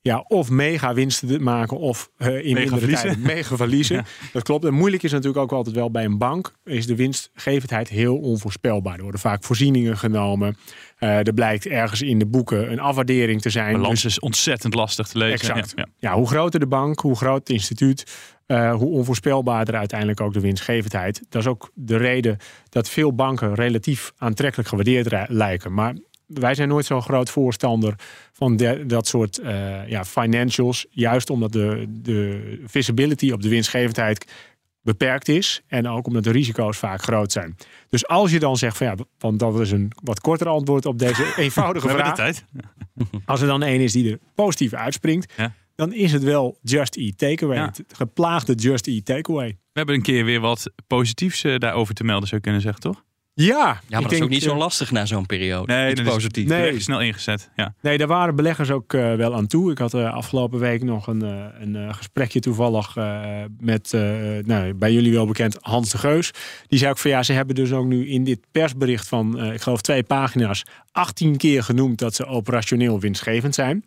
ja, 0.00 0.24
of 0.28 0.50
mega 0.50 0.94
winsten 0.94 1.42
maken 1.42 1.78
of 1.78 2.10
eh, 2.16 2.44
in 2.46 2.54
Mega 2.54 2.76
verliezen. 2.78 3.06
tijden 3.06 3.22
mega 3.26 3.56
verliezen. 3.56 4.04
Dat 4.32 4.42
klopt. 4.42 4.64
En 4.64 4.74
moeilijk 4.74 5.02
is 5.02 5.12
natuurlijk 5.12 5.42
ook 5.42 5.52
altijd 5.52 5.76
wel 5.76 5.90
bij 5.90 6.04
een 6.04 6.18
bank, 6.18 6.52
is 6.64 6.86
de 6.86 6.96
winstgevendheid 6.96 7.88
heel 7.88 8.16
onvoorspelbaar. 8.16 8.96
Er 8.96 9.02
worden 9.02 9.20
vaak 9.20 9.44
voorzieningen 9.44 9.98
genomen. 9.98 10.56
Er 10.98 11.32
blijkt 11.34 11.66
ergens 11.66 12.02
in 12.02 12.18
de 12.18 12.26
boeken 12.26 12.72
een 12.72 12.80
afwaardering 12.80 13.40
te 13.42 13.50
zijn. 13.50 13.72
Balans 13.72 14.02
Dus- 14.02 14.12
is 14.12 14.20
ontzettend 14.20 14.74
lastig 14.74 15.08
te 15.08 15.18
lezen. 15.18 15.34
Exact. 15.34 15.72
Ja, 15.76 15.86
Ja, 15.98 16.10
ja. 16.10 16.16
hoe 16.16 16.26
groter 16.28 16.60
de 16.60 16.66
bank, 16.66 17.00
hoe 17.00 17.16
groot 17.16 17.38
het 17.38 17.48
instituut, 17.48 18.12
eh, 18.46 18.74
hoe 18.74 18.88
onvoorspelbaarder 18.90 19.74
uiteindelijk 19.74 20.20
ook 20.20 20.32
de 20.32 20.40
winstgevendheid. 20.40 21.22
Dat 21.28 21.42
is 21.42 21.48
ook 21.48 21.70
de 21.74 21.96
reden 21.96 22.36
dat 22.68 22.88
veel 22.88 23.14
banken 23.14 23.54
relatief 23.54 24.12
aantrekkelijk 24.18 24.68
gewaardeerd 24.68 25.28
lijken. 25.28 25.72
Maar 25.74 25.94
wij 26.26 26.54
zijn 26.54 26.68
nooit 26.68 26.84
zo'n 26.86 27.02
groot 27.02 27.30
voorstander 27.30 27.94
van 28.32 28.56
de- 28.56 28.86
dat 28.86 29.06
soort 29.06 29.38
eh, 29.38 29.88
ja, 29.88 30.04
financials. 30.04 30.86
Juist 30.90 31.30
omdat 31.30 31.52
de, 31.52 31.84
de 31.88 32.60
visibility 32.66 33.30
op 33.30 33.42
de 33.42 33.48
winstgevendheid 33.48 34.32
beperkt 34.82 35.28
is. 35.28 35.62
En 35.66 35.88
ook 35.88 36.06
omdat 36.06 36.24
de 36.24 36.30
risico's 36.30 36.76
vaak 36.78 37.02
groot 37.02 37.32
zijn. 37.32 37.56
Dus 37.88 38.06
als 38.06 38.30
je 38.30 38.38
dan 38.38 38.56
zegt 38.56 38.76
van 38.76 38.86
ja, 38.86 38.94
want 39.18 39.38
dat 39.38 39.60
is 39.60 39.70
een 39.70 39.92
wat 40.04 40.20
korter 40.20 40.48
antwoord 40.48 40.86
op 40.86 40.98
deze 40.98 41.32
eenvoudige 41.36 41.88
vraag. 41.88 42.14
tijd. 42.14 42.44
Als 43.24 43.40
er 43.40 43.46
dan 43.46 43.62
één 43.62 43.80
is 43.80 43.92
die 43.92 44.12
er 44.12 44.18
positief 44.34 44.72
uitspringt, 44.72 45.32
Ja. 45.36 45.52
Dan 45.74 45.92
is 45.92 46.12
het 46.12 46.22
wel 46.22 46.58
Just 46.62 46.96
Eat 46.96 47.18
Takeaway. 47.18 47.56
Ja. 47.56 47.64
Het 47.64 47.84
geplaagde 47.96 48.54
Just 48.54 48.86
Eat 48.86 49.04
Takeaway. 49.04 49.48
We 49.48 49.56
hebben 49.78 49.94
een 49.94 50.02
keer 50.02 50.24
weer 50.24 50.40
wat 50.40 50.70
positiefs 50.86 51.44
eh, 51.44 51.58
daarover 51.58 51.94
te 51.94 52.04
melden, 52.04 52.28
zou 52.28 52.36
je 52.36 52.42
kunnen 52.46 52.60
zeggen, 52.62 52.80
toch? 52.82 53.04
Ja, 53.34 53.46
Ja, 53.46 53.64
maar 53.64 53.74
ik 53.74 53.90
dat 53.90 54.02
is 54.02 54.08
denk, 54.10 54.22
ook 54.22 54.28
niet 54.28 54.42
zo 54.42 54.50
eh, 54.52 54.58
lastig 54.58 54.90
na 54.90 55.06
zo'n 55.06 55.26
periode. 55.26 55.72
Nee, 55.72 55.94
dat 55.94 56.06
is- 56.06 56.12
positief. 56.12 56.48
Nee. 56.48 56.80
Snel 56.80 57.00
ingezet. 57.00 57.50
Ja. 57.56 57.74
Nee, 57.82 57.98
daar 57.98 58.06
waren 58.06 58.36
beleggers 58.36 58.70
ook 58.70 58.92
eh, 58.94 59.14
wel 59.14 59.34
aan 59.34 59.46
toe. 59.46 59.70
Ik 59.70 59.78
had 59.78 59.94
eh, 59.94 60.12
afgelopen 60.14 60.58
week 60.58 60.82
nog 60.82 61.06
een, 61.06 61.22
eh, 61.22 61.44
een 61.60 61.94
gesprekje 61.94 62.40
toevallig 62.40 62.96
eh, 62.96 63.20
met, 63.58 63.92
eh, 63.92 64.00
nou, 64.44 64.74
bij 64.74 64.92
jullie 64.92 65.12
wel 65.12 65.26
bekend, 65.26 65.58
Hans 65.60 65.90
de 65.90 65.98
Geus. 65.98 66.30
Die 66.66 66.78
zei 66.78 66.90
ook 66.90 66.98
van 66.98 67.10
ja, 67.10 67.22
ze 67.22 67.32
hebben 67.32 67.54
dus 67.54 67.72
ook 67.72 67.86
nu 67.86 68.08
in 68.08 68.24
dit 68.24 68.40
persbericht 68.50 69.08
van, 69.08 69.38
eh, 69.38 69.52
ik 69.52 69.60
geloof 69.60 69.80
twee 69.80 70.02
pagina's, 70.02 70.64
18 70.90 71.36
keer 71.36 71.62
genoemd 71.62 71.98
dat 71.98 72.14
ze 72.14 72.26
operationeel 72.26 73.00
winstgevend 73.00 73.54
zijn. 73.54 73.84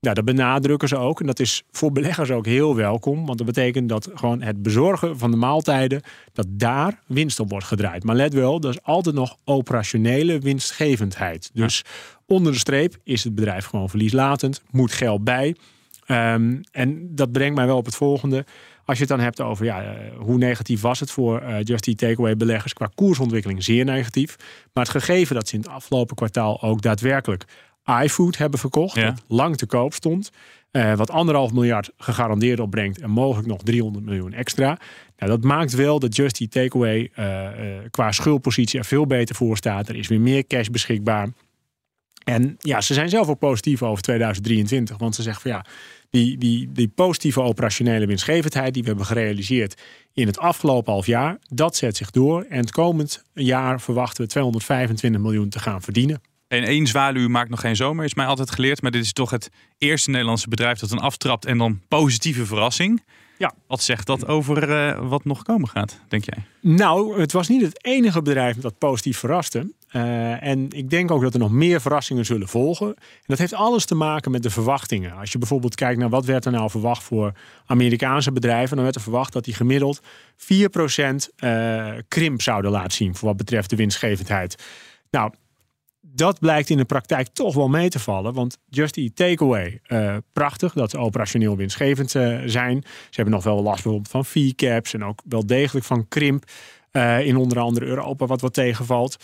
Nou, 0.00 0.14
dat 0.14 0.24
benadrukken 0.24 0.88
ze 0.88 0.96
ook. 0.96 1.20
En 1.20 1.26
dat 1.26 1.40
is 1.40 1.62
voor 1.70 1.92
beleggers 1.92 2.30
ook 2.30 2.46
heel 2.46 2.76
welkom. 2.76 3.26
Want 3.26 3.38
dat 3.38 3.46
betekent 3.46 3.88
dat 3.88 4.10
gewoon 4.14 4.42
het 4.42 4.62
bezorgen 4.62 5.18
van 5.18 5.30
de 5.30 5.36
maaltijden, 5.36 6.02
dat 6.32 6.46
daar 6.50 7.00
winst 7.06 7.40
op 7.40 7.50
wordt 7.50 7.66
gedraaid. 7.66 8.04
Maar 8.04 8.16
let 8.16 8.32
wel, 8.32 8.60
dat 8.60 8.72
is 8.72 8.82
altijd 8.82 9.14
nog 9.14 9.36
operationele 9.44 10.38
winstgevendheid. 10.38 11.50
Dus 11.52 11.82
onder 12.26 12.52
de 12.52 12.58
streep 12.58 12.96
is 13.02 13.24
het 13.24 13.34
bedrijf 13.34 13.64
gewoon 13.64 13.88
verlieslatend, 13.88 14.62
moet 14.70 14.92
geld 14.92 15.24
bij. 15.24 15.56
Ehm, 16.06 16.56
en 16.72 17.14
dat 17.14 17.32
brengt 17.32 17.56
mij 17.56 17.66
wel 17.66 17.76
op 17.76 17.84
het 17.84 17.96
volgende. 17.96 18.44
Als 18.84 18.98
je 18.98 19.04
het 19.04 19.12
dan 19.12 19.20
hebt 19.20 19.40
over 19.40 19.64
ja, 19.64 19.82
eh, 19.82 20.18
hoe 20.18 20.38
negatief 20.38 20.80
was 20.80 21.00
het 21.00 21.10
voor 21.10 21.40
eh 21.40 21.56
Just 21.62 21.86
Eat 21.86 21.98
Takeaway 21.98 22.36
beleggers 22.36 22.72
qua 22.72 22.90
koersontwikkeling, 22.94 23.64
zeer 23.64 23.84
negatief. 23.84 24.36
Maar 24.72 24.84
het 24.84 24.92
gegeven 24.92 25.34
dat 25.34 25.48
ze 25.48 25.54
in 25.54 25.60
het 25.60 25.70
afgelopen 25.70 26.16
kwartaal 26.16 26.62
ook 26.62 26.82
daadwerkelijk 26.82 27.44
iFood 28.02 28.36
hebben 28.36 28.58
verkocht, 28.58 28.94
Ja. 28.94 29.04
dat 29.10 29.24
lang 29.28 29.56
te 29.56 29.66
koop 29.66 29.94
stond. 29.94 30.30
eh, 30.70 30.94
wat 30.96 31.10
anderhalf 31.10 31.52
miljard 31.52 31.90
gegarandeerd 31.98 32.60
opbrengt 32.60 33.00
en 33.00 33.10
mogelijk 33.10 33.48
nog 33.48 33.62
300 33.62 34.04
miljoen 34.04 34.32
extra. 34.32 34.78
Nou, 35.18 35.30
dat 35.30 35.42
maakt 35.44 35.72
wel 35.72 35.98
dat 35.98 36.16
Just 36.16 36.40
Eat 36.40 36.50
Takeaway 36.50 37.10
eh, 37.14 37.46
eh, 37.46 37.82
qua 37.90 38.12
schuldpositie 38.12 38.78
er 38.78 38.84
veel 38.84 39.06
beter 39.06 39.34
voor 39.34 39.56
staat. 39.56 39.88
Er 39.88 39.96
is 39.96 40.08
weer 40.08 40.20
meer 40.20 40.46
cash 40.46 40.68
beschikbaar. 40.68 41.28
En 42.24 42.54
ja, 42.58 42.80
ze 42.80 42.94
zijn 42.94 43.08
zelf 43.08 43.28
ook 43.28 43.38
positief 43.38 43.82
over 43.82 44.02
2023. 44.02 44.96
Want 44.98 45.14
ze 45.14 45.22
zeggen 45.22 45.42
van 45.42 45.50
ja, 45.50 45.64
die, 46.10 46.38
die, 46.38 46.72
die 46.72 46.88
positieve 46.88 47.40
operationele 47.40 48.06
winstgevendheid 48.06 48.72
die 48.74 48.82
we 48.82 48.88
hebben 48.88 49.06
gerealiseerd 49.06 49.82
in 50.12 50.26
het 50.26 50.38
afgelopen 50.38 50.92
half 50.92 51.06
jaar, 51.06 51.38
dat 51.48 51.76
zet 51.76 51.96
zich 51.96 52.10
door. 52.10 52.42
En 52.48 52.58
het 52.58 52.70
komend 52.70 53.24
jaar 53.34 53.80
verwachten 53.80 54.22
we 54.24 54.28
225 54.30 55.20
miljoen 55.20 55.48
te 55.48 55.58
gaan 55.58 55.82
verdienen. 55.82 56.20
En 56.56 56.64
één 56.64 56.86
zwaluw 56.86 57.28
maakt 57.28 57.50
nog 57.50 57.60
geen 57.60 57.76
zomer, 57.76 58.04
is 58.04 58.14
mij 58.14 58.26
altijd 58.26 58.50
geleerd. 58.50 58.82
Maar 58.82 58.90
dit 58.90 59.02
is 59.02 59.12
toch 59.12 59.30
het 59.30 59.50
eerste 59.78 60.10
Nederlandse 60.10 60.48
bedrijf 60.48 60.78
dat 60.78 60.88
dan 60.88 60.98
aftrapt 60.98 61.44
en 61.44 61.58
dan 61.58 61.80
positieve 61.88 62.46
verrassing. 62.46 63.02
Ja. 63.38 63.52
Wat 63.66 63.82
zegt 63.82 64.06
dat 64.06 64.26
over 64.26 64.70
eh, 64.70 65.08
wat 65.08 65.24
nog 65.24 65.42
komen 65.42 65.68
gaat, 65.68 66.00
denk 66.08 66.24
jij? 66.24 66.42
Nou, 66.60 67.20
het 67.20 67.32
was 67.32 67.48
niet 67.48 67.62
het 67.62 67.84
enige 67.84 68.22
bedrijf 68.22 68.56
dat 68.56 68.78
positief 68.78 69.18
verraste. 69.18 69.72
Eh, 69.88 70.42
en 70.42 70.70
ik 70.70 70.90
denk 70.90 71.10
ook 71.10 71.22
dat 71.22 71.34
er 71.34 71.38
nog 71.38 71.50
meer 71.50 71.80
verrassingen 71.80 72.24
zullen 72.24 72.48
volgen. 72.48 72.86
En 72.86 73.24
dat 73.26 73.38
heeft 73.38 73.54
alles 73.54 73.84
te 73.84 73.94
maken 73.94 74.30
met 74.30 74.42
de 74.42 74.50
verwachtingen. 74.50 75.12
Als 75.12 75.32
je 75.32 75.38
bijvoorbeeld 75.38 75.74
kijkt 75.74 75.98
naar 75.98 76.08
wat 76.08 76.24
werd 76.24 76.44
er 76.44 76.52
nou 76.52 76.70
verwacht 76.70 77.02
voor 77.02 77.32
Amerikaanse 77.66 78.32
bedrijven, 78.32 78.74
dan 78.74 78.84
werd 78.84 78.96
er 78.96 79.02
verwacht 79.02 79.32
dat 79.32 79.44
die 79.44 79.54
gemiddeld 79.54 80.00
4% 80.36 81.30
eh 81.36 81.92
krimp 82.08 82.42
zouden 82.42 82.70
laten 82.70 82.92
zien 82.92 83.14
voor 83.14 83.28
wat 83.28 83.36
betreft 83.36 83.70
de 83.70 83.76
winstgevendheid. 83.76 84.62
Nou, 85.10 85.32
dat 86.14 86.38
blijkt 86.40 86.70
in 86.70 86.76
de 86.76 86.84
praktijk 86.84 87.28
toch 87.28 87.54
wel 87.54 87.68
mee 87.68 87.88
te 87.88 87.98
vallen. 87.98 88.34
Want 88.34 88.58
Just 88.68 88.96
Eat 88.96 89.16
Takeaway, 89.16 89.80
eh 89.82 90.16
prachtig 90.32 90.72
dat 90.72 90.90
ze 90.90 90.98
operationeel 90.98 91.56
winstgevend 91.56 92.14
eh, 92.14 92.38
zijn. 92.44 92.82
Ze 92.84 93.10
hebben 93.10 93.34
nog 93.34 93.44
wel 93.44 93.62
last 93.62 93.74
bijvoorbeeld 93.82 94.08
van 94.10 94.24
fee 94.24 94.54
caps 94.54 94.94
en 94.94 95.04
ook 95.04 95.20
wel 95.28 95.46
degelijk 95.46 95.86
van 95.86 96.08
krimp. 96.08 96.44
eh, 96.90 97.26
in 97.26 97.36
onder 97.36 97.58
andere 97.58 97.86
Europa 97.86 98.26
wat 98.26 98.40
wat 98.40 98.54
tegenvalt. 98.54 99.16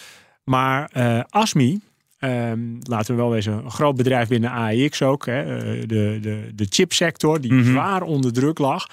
Maar 0.44 0.90
ASMI, 1.28 1.80
ehm, 2.18 2.60
laten 2.82 3.14
we 3.14 3.20
wel 3.20 3.30
wezen, 3.30 3.52
een 3.52 3.70
groot 3.70 3.96
bedrijf 3.96 4.28
binnen 4.28 4.50
AEX 4.50 5.02
ook. 5.02 5.26
Hè, 5.26 5.44
de, 5.86 6.18
de, 6.20 6.50
de 6.54 6.66
chipsector 6.68 7.40
die 7.40 7.52
Mhm. 7.52 7.70
zwaar 7.70 8.02
onder 8.02 8.32
druk 8.32 8.58
lag. 8.58 8.86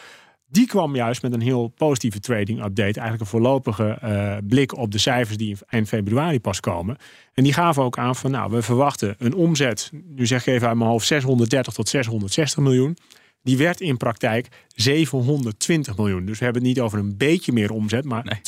Die 0.50 0.68
kwam 0.68 0.96
juist 0.96 1.22
met 1.22 1.34
een 1.34 1.42
heel 1.42 1.68
positieve 1.68 2.20
trading 2.20 2.58
update. 2.60 2.82
Eigenlijk 2.82 3.20
een 3.20 3.28
voorlopige 3.28 3.98
eh, 4.02 4.38
blik 4.44 4.78
op 4.78 4.92
de 4.92 4.98
cijfers 4.98 5.38
die 5.38 5.50
in 5.50 5.58
eind 5.68 5.88
februari 5.88 6.40
pas 6.40 6.60
komen. 6.60 6.98
En 7.34 7.44
die 7.44 7.54
gaven 7.54 7.84
ook 7.84 7.98
aan 7.98 8.16
van 8.16 8.32
nou, 8.32 8.52
we 8.52 8.62
verwachten 8.62 9.16
een 9.18 9.34
omzet. 9.34 9.92
Nu 10.16 10.26
zeg 10.26 10.48
ik 10.48 10.54
even 10.54 10.68
uit 10.68 10.78
mijn 10.78 10.90
hoofd 10.90 11.08
630 11.08 11.74
tot 11.74 11.90
660 11.90 12.64
miljoen. 12.64 12.98
Die 13.44 13.58
werd 13.58 13.82
in 13.82 13.98
praktijk 13.98 14.48
720 14.76 15.98
miljoen. 15.98 16.26
Dus 16.26 16.40
we 16.40 16.44
hebben 16.44 16.64
het 16.64 16.72
niet 16.72 16.82
over 16.84 17.00
een 17.00 17.18
beetje 17.18 17.52
meer 17.52 17.72
omzet, 17.72 18.06
maar 18.06 18.42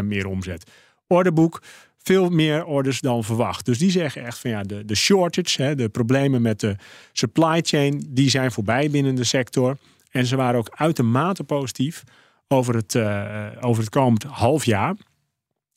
12% 0.00 0.04
meer 0.04 0.26
omzet. 0.26 0.70
Orderboek, 1.06 1.62
veel 1.98 2.28
meer 2.28 2.64
orders 2.64 3.00
dan 3.00 3.24
verwacht. 3.24 3.64
Dus 3.64 3.78
die 3.78 3.90
zeggen 3.90 4.24
echt 4.24 4.38
van 4.38 4.50
ja, 4.50 4.62
de, 4.62 4.84
de 4.84 4.94
shortage, 4.94 5.62
hè, 5.62 5.74
de 5.74 5.88
problemen 5.88 6.42
met 6.42 6.60
de 6.60 6.76
supply 7.12 7.60
chain, 7.62 8.04
die 8.08 8.30
zijn 8.30 8.52
voorbij 8.52 8.90
binnen 8.90 9.14
de 9.14 9.24
sector. 9.24 9.76
En 10.14 10.26
ze 10.26 10.36
waren 10.36 10.58
ook 10.58 10.70
uitermate 10.70 11.44
positief 11.44 12.04
over 12.48 12.74
het, 12.74 12.94
eh, 12.94 13.46
over 13.60 13.82
het 13.82 13.92
komend 13.92 14.22
half 14.22 14.64
jaar. 14.64 14.88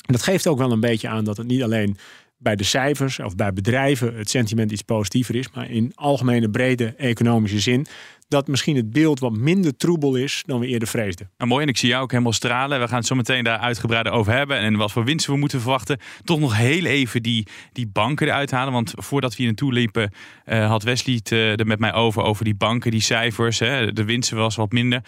En 0.06 0.14
dat 0.14 0.24
geeft 0.24 0.48
ook 0.48 0.58
wel 0.58 0.72
een 0.72 0.80
beetje 0.80 1.08
aan 1.08 1.24
dat 1.24 1.38
het 1.38 1.48
niet 1.48 1.64
alleen 1.64 1.98
bij 2.38 2.56
de 2.56 2.64
cijfers 2.64 3.20
of 3.20 3.36
bij 3.36 3.54
bedrijven 3.54 4.18
het 4.18 4.30
sentiment 4.30 4.72
iets 4.72 4.82
positiever 4.82 5.36
is, 5.36 5.52
maar 5.54 5.70
in 5.70 5.92
algemene 5.96 6.50
brede 6.50 6.94
economische 6.98 7.60
zin 7.60 7.88
dat 8.28 8.48
misschien 8.48 8.76
het 8.76 8.92
beeld 8.92 9.20
wat 9.20 9.38
minder 9.38 9.78
troebel 9.78 10.16
is 10.16 10.44
dan 10.46 10.60
we 10.60 10.68
eerder 10.68 10.88
vreesden. 10.88 11.30
Nou, 11.38 11.50
mooi, 11.50 11.64
en 11.64 11.70
ik 11.70 11.78
zie 11.78 11.90
jou 11.90 12.04
ook 12.04 12.12
helemaal 12.12 12.34
stralen. 12.34 12.80
We 12.80 12.88
gaan 12.88 12.98
het 12.98 13.08
zo 13.08 13.16
meteen 13.16 13.44
daar 13.44 13.60
uitgebreider 13.60 14.12
over 14.12 14.34
hebben. 14.34 14.58
En 14.58 14.76
wat 14.76 14.92
voor 14.92 15.06
winsten 15.06 15.34
we 15.34 15.40
moeten 15.40 15.62
verwachten. 15.62 16.00
Toch 16.24 16.40
nog 16.40 16.56
heel 16.56 16.86
even 16.86 17.24
die, 17.24 17.48
die 17.72 17.88
banken 17.88 18.28
eruit 18.28 18.52
halen. 18.52 18.74
Want 18.74 18.94
voordat 18.96 19.30
we 19.30 19.38
hier 19.38 19.46
naartoe 19.46 19.74
liepen, 19.74 20.12
eh, 20.46 20.68
had 20.68 20.84
Wesley 20.84 21.16
het 21.16 21.32
eh, 21.32 21.60
er 21.60 21.68
met 21.68 21.80
mij 21.80 21.94
over. 21.94 22.24
Over 22.24 22.44
die 22.44 22.56
banken, 22.56 22.92
die 22.92 23.02
cijfers. 23.02 23.60
Hè. 23.60 23.94
De 23.94 24.04
winsten 24.04 24.38
was 24.38 24.56
wat 24.56 24.72
minder. 24.72 25.02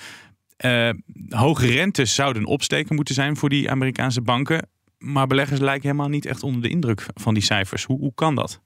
Eh, 0.58 0.90
hoge 1.30 1.68
rentes 1.68 2.16
zouden 2.16 2.46
opsteken 2.46 2.96
moeten 2.96 3.16
zijn 3.16 3.38
voor 3.38 3.50
die 3.50 3.70
Amerikaanse 3.70 4.22
banken. 4.22 4.68
Maar 5.00 5.28
beleggers 5.28 5.60
lijken 5.60 5.90
helemaal 5.90 6.10
niet 6.10 6.26
echt 6.26 6.44
onder 6.44 6.62
de 6.62 6.70
indruk 6.70 7.06
van 7.14 7.34
die 7.34 7.44
cijfers. 7.44 7.84
Hoe, 7.84 8.00
hoe 8.00 8.14
kan 8.16 8.36
dat? 8.36 8.62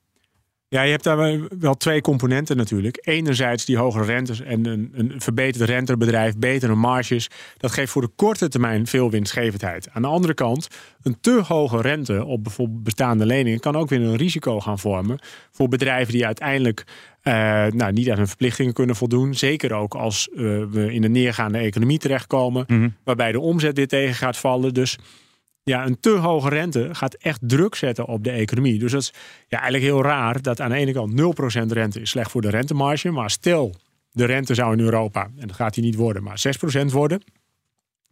Ja, 0.68 0.82
je 0.82 0.92
hebt 0.92 1.04
daar 1.04 1.48
wel 1.60 1.78
twee 1.78 2.02
componenten 2.02 2.58
natuurlijk. 2.58 2.98
Enerzijds 3.02 3.66
die 3.66 3.78
hogere 3.78 4.06
rentes 4.06 4.42
en 4.42 4.66
een, 4.66 4.92
een 4.94 5.14
verbeterd 5.22 5.70
rentebedrijf, 5.70 6.38
betere 6.38 6.76
marges. 6.76 7.30
Dat 7.58 7.72
geeft 7.72 7.92
voor 7.92 8.02
de 8.02 8.12
korte 8.16 8.48
termijn 8.48 8.88
veel 8.88 9.10
winstgevendheid. 9.10 9.90
Aan 9.92 10.02
de 10.02 10.08
andere 10.08 10.34
kant, 10.34 10.68
een 11.02 11.18
te 11.22 11.42
hoge 11.48 11.82
rente 11.82 12.26
op 12.26 12.44
bijvoorbeeld 12.44 12.84
bestaande 12.84 13.26
leningen 13.26 13.60
kan 13.60 13.76
ook 13.76 13.90
weer 13.90 14.02
een 14.02 14.16
risico 14.16 14.60
gaan 14.60 14.80
vormen 14.80 15.20
voor 15.52 15.68
bedrijven 15.68 16.14
die 16.14 16.26
uiteindelijk 16.26 16.84
uh, 17.24 17.34
nou, 17.66 17.92
niet 17.92 18.10
aan 18.12 18.18
hun 18.18 18.28
verplichtingen 18.28 18.74
kunnen 18.74 18.96
voldoen. 18.96 19.34
Zeker 19.34 19.74
ook 19.74 19.96
als 19.96 20.30
uh, 20.32 20.38
we 20.72 20.94
in 20.94 21.04
een 21.04 21.12
neergaande 21.12 21.58
economie 21.58 21.98
terechtkomen, 22.00 22.66
Mhm. 22.68 22.90
waarbij 23.04 23.32
de 23.32 23.40
omzet 23.40 23.78
weer 23.78 23.88
tegen 23.88 24.16
gaat 24.16 24.38
vallen. 24.38 24.74
Dus 24.74 24.98
ja, 25.64 25.86
een 25.86 26.00
te 26.00 26.10
hoge 26.10 26.50
rente 26.50 26.90
gaat 26.92 27.14
echt 27.14 27.40
druk 27.42 27.76
zetten 27.76 28.06
op 28.06 28.24
de 28.24 28.32
economie. 28.32 28.80
Dus 28.80 28.92
dat 28.92 29.02
is 29.02 29.14
ja, 29.48 29.58
eigenlijk 29.58 29.84
heel 29.84 30.04
raar 30.04 30.42
dat 30.42 30.62
aan 30.62 30.70
de 30.70 30.76
ene 30.76 30.92
kant 30.92 31.12
0% 31.12 31.72
rente 31.72 32.02
is 32.02 32.10
slecht 32.10 32.32
voor 32.32 32.42
de 32.42 32.50
rentemarge. 32.50 33.12
Maar 33.12 33.30
stel, 33.30 33.76
de 34.12 34.26
rente 34.26 34.54
zou 34.54 34.74
in 34.74 34.80
Europa, 34.80 35.30
en 35.38 35.48
dat 35.48 35.56
gaat 35.56 35.74
die 35.74 35.84
niet 35.84 35.96
worden, 35.96 36.24
maar 36.24 36.42
6% 36.82 36.86
worden. 36.86 37.24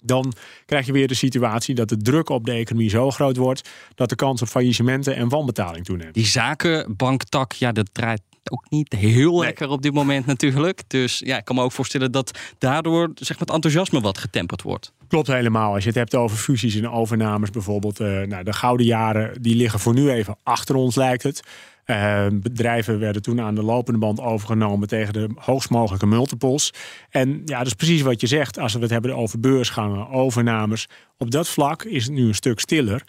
Dan 0.03 0.33
krijg 0.65 0.85
je 0.85 0.91
weer 0.91 1.07
de 1.07 1.13
situatie 1.13 1.75
dat 1.75 1.89
de 1.89 1.97
druk 1.97 2.29
op 2.29 2.45
de 2.45 2.51
economie 2.51 2.89
zo 2.89 3.11
groot 3.11 3.37
wordt 3.37 3.69
dat 3.95 4.09
de 4.09 4.15
kans 4.15 4.41
op 4.41 4.47
faillissementen 4.47 5.15
en 5.15 5.29
wanbetaling 5.29 5.85
toeneemt. 5.85 6.13
Die 6.13 6.25
zakenbanktak, 6.25 7.51
ja, 7.51 7.71
dat 7.71 7.89
draait 7.91 8.21
ook 8.51 8.65
niet 8.69 8.93
heel 8.93 9.39
lekker 9.39 9.69
op 9.69 9.81
dit 9.81 9.93
moment 9.93 10.25
natuurlijk. 10.25 10.81
Dus 10.87 11.19
ja, 11.25 11.37
ik 11.37 11.45
kan 11.45 11.55
me 11.55 11.61
ook 11.61 11.71
voorstellen 11.71 12.11
dat 12.11 12.39
daardoor 12.57 13.11
zeg 13.15 13.29
maar, 13.29 13.47
het 13.47 13.55
enthousiasme 13.55 14.01
wat 14.01 14.17
getemperd 14.17 14.61
wordt. 14.61 14.93
Klopt 15.12 15.28
helemaal. 15.28 15.74
Als 15.74 15.84
je 15.84 15.89
het 15.89 15.97
hebt 15.97 16.15
over 16.15 16.38
fusies 16.38 16.76
en 16.76 16.89
overnames 16.89 17.50
bijvoorbeeld. 17.50 18.00
eh, 18.00 18.21
nou, 18.21 18.43
de 18.43 18.54
gouden 18.54 18.86
jaren 18.86 19.41
die 19.41 19.56
liggen 19.56 19.80
voor 19.80 19.93
nu 19.93 20.12
even 20.12 20.36
achter 20.43 20.76
ons 20.76 20.95
lijkt 20.95 21.24
het. 21.24 21.43
Eh, 21.86 22.26
bedrijven 22.34 23.00
werden 23.00 23.21
toen 23.21 23.41
aan 23.41 23.56
de 23.56 23.63
lopende 23.63 24.00
band 24.00 24.19
overgenomen 24.19 24.88
tegen 24.88 25.13
de 25.13 25.30
hoogst 25.36 25.69
mogelijke 25.69 26.06
multiples. 26.06 26.74
En 27.10 27.41
ja, 27.45 27.58
dat 27.58 27.67
is 27.67 27.74
precies 27.74 28.02
wat 28.02 28.21
je 28.21 28.28
zegt 28.28 28.60
als 28.60 28.74
we 28.74 28.80
het 28.80 28.89
hebben 28.89 29.15
over 29.15 29.39
beursgangen, 29.39 30.10
overnames. 30.10 30.88
Op 31.17 31.32
dat 31.32 31.47
vlak 31.47 31.84
is 31.84 32.04
het 32.04 32.13
nu 32.13 32.28
een 32.28 32.36
stuk 32.36 32.60
stiller. 32.60 33.04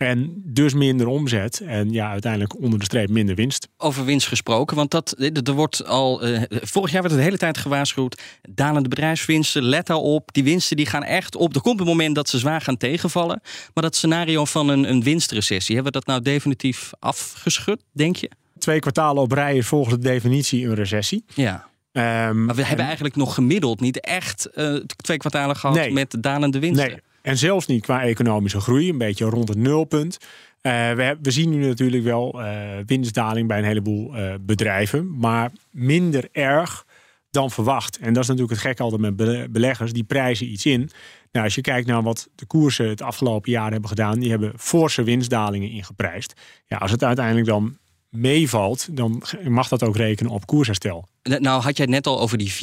En 0.00 0.42
dus 0.44 0.74
minder 0.74 1.06
omzet. 1.06 1.60
En 1.60 1.90
ja, 1.92 2.10
uiteindelijk 2.10 2.60
onder 2.62 2.78
de 2.78 2.84
streep 2.84 3.08
minder 3.08 3.34
winst. 3.34 3.68
Over 3.76 4.04
winst 4.04 4.26
gesproken, 4.26 4.76
want 4.76 4.90
dat, 4.90 5.14
er 5.44 5.52
wordt 5.52 5.84
al. 5.86 6.22
eh, 6.22 6.42
vorig 6.48 6.90
jaar 6.90 7.00
werd 7.00 7.12
het 7.12 7.20
de 7.22 7.26
hele 7.26 7.38
tijd 7.38 7.58
gewaarschuwd. 7.58 8.22
Dalende 8.50 8.88
bedrijfswinsten, 8.88 9.62
let 9.62 9.86
daarop. 9.86 10.32
Die 10.32 10.44
winsten 10.44 10.76
die 10.76 10.86
gaan 10.86 11.02
echt 11.02 11.36
op. 11.36 11.54
Er 11.54 11.60
komt 11.60 11.80
een 11.80 11.86
moment 11.86 12.14
dat 12.14 12.28
ze 12.28 12.38
zwaar 12.38 12.60
gaan 12.60 12.76
tegenvallen. 12.76 13.40
Maar 13.74 13.82
dat 13.84 13.96
scenario 13.96 14.44
van 14.44 14.68
een, 14.68 14.90
een 14.90 15.02
winstrecessie, 15.02 15.74
hebben 15.74 15.92
we 15.92 15.98
dat 15.98 16.08
nou 16.08 16.22
definitief 16.22 16.90
afgeschud, 16.98 17.82
denk 17.92 18.16
je? 18.16 18.30
Twee 18.58 18.78
kwartalen 18.78 19.22
op 19.22 19.32
rij 19.32 19.56
is 19.56 19.66
volgens 19.66 19.94
de 19.94 20.00
definitie 20.02 20.66
een 20.66 20.74
recessie. 20.74 21.24
Ja. 21.34 21.68
Ehm, 21.92 22.44
Maar 22.44 22.54
we 22.54 22.60
hebben 22.62 22.78
en- 22.78 22.84
eigenlijk 22.86 23.16
nog 23.16 23.34
gemiddeld 23.34 23.80
niet 23.80 24.00
echt 24.00 24.46
eh, 24.46 24.74
twee 24.96 25.16
kwartalen 25.16 25.56
gehad 25.56 25.76
Nee. 25.76 25.92
met 25.92 26.16
dalende 26.20 26.58
winsten. 26.58 26.86
Nee, 26.88 26.98
en 27.30 27.38
zelfs 27.38 27.66
niet 27.66 27.82
qua 27.82 28.02
economische 28.02 28.60
groei, 28.60 28.88
een 28.88 28.98
beetje 28.98 29.24
rond 29.24 29.48
het 29.48 29.58
nulpunt. 29.58 30.18
Eh, 30.60 30.92
we, 30.92 31.18
we 31.22 31.30
zien 31.30 31.50
nu 31.50 31.66
natuurlijk 31.66 32.04
wel 32.04 32.42
eh, 32.42 32.58
winstdaling 32.86 33.48
bij 33.48 33.58
een 33.58 33.64
heleboel 33.64 34.16
eh, 34.16 34.34
bedrijven, 34.40 35.18
maar 35.18 35.50
minder 35.70 36.28
erg 36.32 36.86
dan 37.30 37.50
verwacht. 37.50 37.98
En 37.98 38.12
dat 38.12 38.22
is 38.22 38.28
natuurlijk 38.28 38.54
het 38.54 38.68
gek 38.68 38.80
altijd 38.80 39.00
met 39.00 39.16
bele- 39.16 39.48
beleggers, 39.50 39.92
die 39.92 40.04
prijzen 40.04 40.52
iets 40.52 40.66
in. 40.66 40.90
Nou, 41.32 41.44
als 41.44 41.54
je 41.54 41.60
kijkt 41.60 41.86
naar 41.86 42.02
wat 42.02 42.28
de 42.34 42.46
koersen 42.46 42.88
het 42.88 43.02
afgelopen 43.02 43.50
jaar 43.50 43.70
hebben 43.70 43.88
gedaan, 43.88 44.18
die 44.18 44.30
hebben 44.30 44.52
forse 44.56 45.02
winstdalingen 45.02 45.70
ingeprijsd. 45.70 46.32
Ja, 46.66 46.76
als 46.76 46.90
het 46.90 47.04
uiteindelijk 47.04 47.46
dan 47.46 47.76
meevalt, 48.08 48.96
dan 48.96 49.22
mag 49.48 49.68
dat 49.68 49.82
ook 49.82 49.96
rekenen 49.96 50.32
op 50.32 50.46
koersherstel. 50.46 51.08
Nou 51.22 51.62
had 51.62 51.76
jij 51.76 51.86
het 51.86 51.94
net 51.94 52.06
al 52.06 52.20
over 52.20 52.38
die 52.38 52.52
4%. 52.52 52.56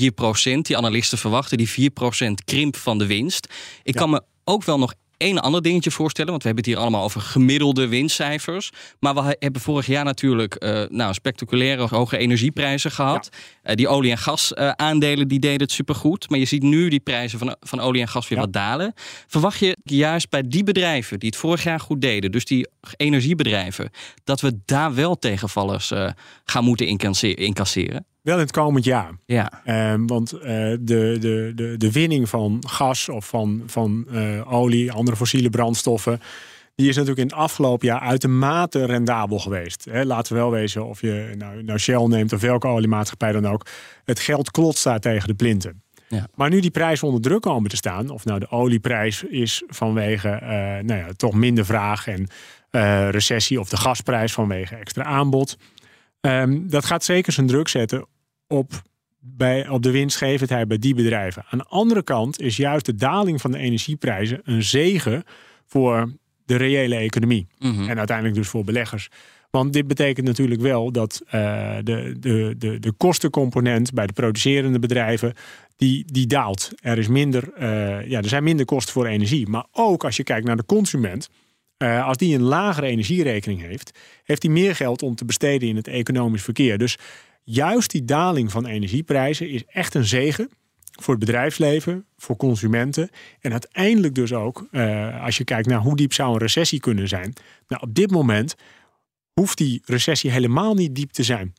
Die 0.62 0.78
analisten 0.78 1.18
verwachten 1.18 1.58
die 1.58 1.92
4% 1.92 1.94
krimp 2.46 2.76
van 2.76 2.98
de 2.98 3.06
winst. 3.06 3.54
Ik 3.84 3.94
kan 3.94 4.10
me 4.10 4.22
ook 4.48 4.64
wel 4.64 4.78
nog 4.78 4.94
één 5.18 5.40
ander 5.40 5.62
dingetje 5.62 5.92
voorstellen. 5.92 6.32
Want 6.32 6.44
we 6.44 6.48
hebben 6.48 6.66
het 6.66 6.74
hier 6.76 6.84
allemaal 6.84 7.04
over 7.04 7.22
gemiddelde 7.22 7.88
winstcijfers. 7.88 8.72
Maar 9.00 9.16
we 9.16 9.36
hebben 9.40 9.62
vorig 9.62 9.86
jaar 9.86 10.04
natuurlijk 10.04 10.56
eh, 10.56 10.84
nou, 10.90 11.14
spectaculaire 11.14 11.88
hoge 11.88 12.18
energieprijzen 12.18 12.92
gehad. 12.92 13.30
Eh, 13.64 13.76
die 13.76 13.88
olie- 13.88 14.12
en 14.12 14.18
gasaandelen 14.18 14.80
aandelen 14.80 15.28
die 15.28 15.40
deden 15.40 15.62
het 15.62 15.72
supergoed. 15.72 16.30
Maar 16.30 16.40
je 16.40 16.46
ziet 16.46 16.64
nu 16.64 16.90
die 16.90 17.00
prijzen 17.00 17.40
van, 17.40 17.56
van 17.60 17.80
olie 17.80 18.02
en 18.02 18.08
gas 18.08 18.28
weer 18.28 18.40
wat 18.40 18.54
dalen. 18.54 18.94
Verwacht 19.28 19.60
je 19.60 19.78
juist 19.84 20.30
bij 20.30 20.44
die 20.48 20.64
bedrijven 20.64 21.20
die 21.20 21.30
het 21.30 21.38
vorig 21.38 21.64
jaar 21.64 21.80
goed 21.80 22.02
deden... 22.02 22.32
dus 22.32 22.46
die 22.46 22.68
energiebedrijven... 22.96 23.90
dat 24.24 24.42
we 24.42 24.60
daar 24.66 24.96
wel 24.96 25.16
tegenvallers 25.16 25.92
eh, 25.92 26.10
gaan 26.44 26.64
moeten 26.64 26.88
incasse- 26.88 27.36
incasseren? 27.36 28.06
Wel 28.28 28.36
in 28.36 28.42
het 28.42 28.52
komend 28.52 28.86
jaar. 28.86 29.12
Ja. 29.26 29.62
Ehm, 29.66 30.06
want 30.06 30.32
eh, 30.32 30.42
de, 30.80 31.18
de, 31.20 31.52
de, 31.56 31.76
de 31.78 31.92
winning 31.92 32.30
van 32.30 32.64
gas 32.68 33.10
of 33.10 33.28
van, 33.28 33.64
van 33.66 34.06
eh, 34.12 34.54
olie, 34.54 34.92
andere 34.92 35.18
fossiele 35.18 35.50
brandstoffen. 35.50 36.20
Die 36.76 36.90
is 36.90 36.96
natuurlijk 36.96 37.22
in 37.22 37.28
het 37.28 37.44
afgelopen 37.46 37.88
jaar 37.88 38.00
uitermate 38.00 38.86
rendabel 38.86 39.40
geweest. 39.40 39.86
Hè, 39.90 40.06
laten 40.06 40.34
we 40.34 40.40
wel 40.40 40.52
wezen 40.52 40.86
of 40.86 41.02
je 41.02 41.34
nou, 41.38 41.64
nou 41.64 41.80
Shell 41.80 42.06
neemt 42.06 42.34
of 42.34 42.42
welke 42.42 42.68
oliemaatschappij 42.68 43.32
dan 43.32 43.48
ook. 43.48 43.66
Het 44.06 44.20
geld 44.20 44.52
klotst 44.52 44.84
daar 44.84 45.00
tegen 45.00 45.28
de 45.28 45.36
plinten. 45.36 45.82
Ja. 46.08 46.28
Maar 46.36 46.50
nu 46.50 46.60
die 46.60 46.72
prijzen 46.72 47.08
onder 47.08 47.22
druk 47.22 47.42
komen 47.42 47.70
te 47.70 47.76
staan, 47.76 48.10
of 48.10 48.26
nou 48.26 48.40
de 48.40 48.50
olieprijs 48.50 49.24
is 49.24 49.64
vanwege 49.68 50.30
eh, 50.30 50.50
nou 50.84 51.00
ja, 51.00 51.08
toch 51.16 51.34
minder 51.34 51.66
vraag 51.66 52.08
en 52.08 52.28
recessie, 53.12 53.60
of 53.60 53.70
de 53.70 53.78
gasprijs 53.78 54.34
vanwege 54.34 54.76
extra 54.76 55.04
aanbod. 55.04 55.58
Ehm, 56.22 56.68
dat 56.68 56.86
gaat 56.86 57.04
zeker 57.04 57.34
zijn 57.34 57.48
druk 57.48 57.68
zetten 57.68 58.06
op, 58.48 58.82
bij, 59.20 59.70
op 59.70 59.84
de 59.84 59.92
winstgevendheid 59.92 60.68
bij 60.68 60.78
die 60.78 60.96
bedrijven. 60.96 61.46
Aan 61.50 61.58
de 61.58 61.66
andere 61.68 62.04
kant 62.04 62.42
is 62.42 62.58
juist 62.58 62.86
de 62.86 62.96
daling 62.96 63.42
van 63.42 63.52
de 63.52 63.58
energieprijzen 63.58 64.42
een 64.44 64.64
zegen 64.64 65.24
voor 65.66 66.12
de 66.46 66.56
reële 66.56 66.96
economie. 66.96 67.48
Mhm. 67.60 67.90
En 67.90 67.98
uiteindelijk 67.98 68.38
dus 68.38 68.48
voor 68.48 68.64
beleggers. 68.64 69.10
Want 69.50 69.74
dit 69.74 69.88
betekent 69.88 70.28
natuurlijk 70.28 70.62
wel 70.62 70.92
dat 70.92 71.22
eh, 71.28 71.76
de, 71.84 72.16
de, 72.20 72.56
de, 72.58 72.80
de 72.80 72.92
kostencomponent 72.92 73.94
bij 73.94 74.08
de 74.08 74.14
producerende 74.14 74.80
bedrijven, 74.80 75.34
die, 75.76 76.06
die 76.12 76.28
daalt. 76.28 76.72
Er, 76.82 76.98
is 76.98 77.08
minder, 77.08 77.54
eh, 77.54 78.08
ja, 78.08 78.18
er 78.18 78.28
zijn 78.28 78.44
minder 78.44 78.66
kosten 78.66 78.94
voor 78.94 79.06
energie. 79.06 79.48
Maar 79.48 79.66
ook 79.72 80.04
als 80.04 80.18
je 80.18 80.24
kijkt 80.24 80.46
naar 80.46 80.58
de 80.58 80.66
consument, 80.66 81.30
eh, 81.78 82.08
als 82.08 82.18
die 82.18 82.36
een 82.36 82.42
lagere 82.42 82.88
energierekening 82.88 83.62
heeft, 83.62 84.00
heeft 84.24 84.44
hij 84.44 84.52
meer 84.52 84.76
geld 84.76 85.02
om 85.02 85.16
te 85.16 85.26
besteden 85.26 85.70
in 85.70 85.76
het 85.76 85.88
economisch 85.88 86.44
verkeer. 86.44 86.78
Dus 86.78 86.98
juist 87.50 87.92
die 87.92 88.06
daling 88.06 88.52
van 88.52 88.66
energieprijzen 88.66 89.50
is 89.50 89.66
echt 89.66 89.94
een 89.94 90.06
zegen 90.06 90.50
voor 90.92 91.14
het 91.14 91.26
bedrijfsleven, 91.26 92.06
voor 92.18 92.36
consumenten. 92.36 93.10
En 93.40 93.52
uiteindelijk 93.52 94.16
dus 94.16 94.34
ook, 94.34 94.68
eh, 94.72 95.24
als 95.24 95.38
je 95.38 95.44
kijkt 95.44 95.68
naar 95.68 95.80
hoe 95.80 95.96
diep 95.96 96.14
zou 96.14 96.32
een 96.34 96.38
recessie 96.38 96.80
kunnen 96.80 97.08
zijn. 97.08 97.34
Nou, 97.68 97.82
op 97.82 97.94
dit 97.94 98.12
moment 98.12 98.56
hoeft 99.34 99.58
die 99.58 99.82
recessie 99.86 100.32
helemaal 100.32 100.74
niet 100.74 100.96
diep 100.96 101.12
te 101.12 101.24
zijn. 101.24 101.54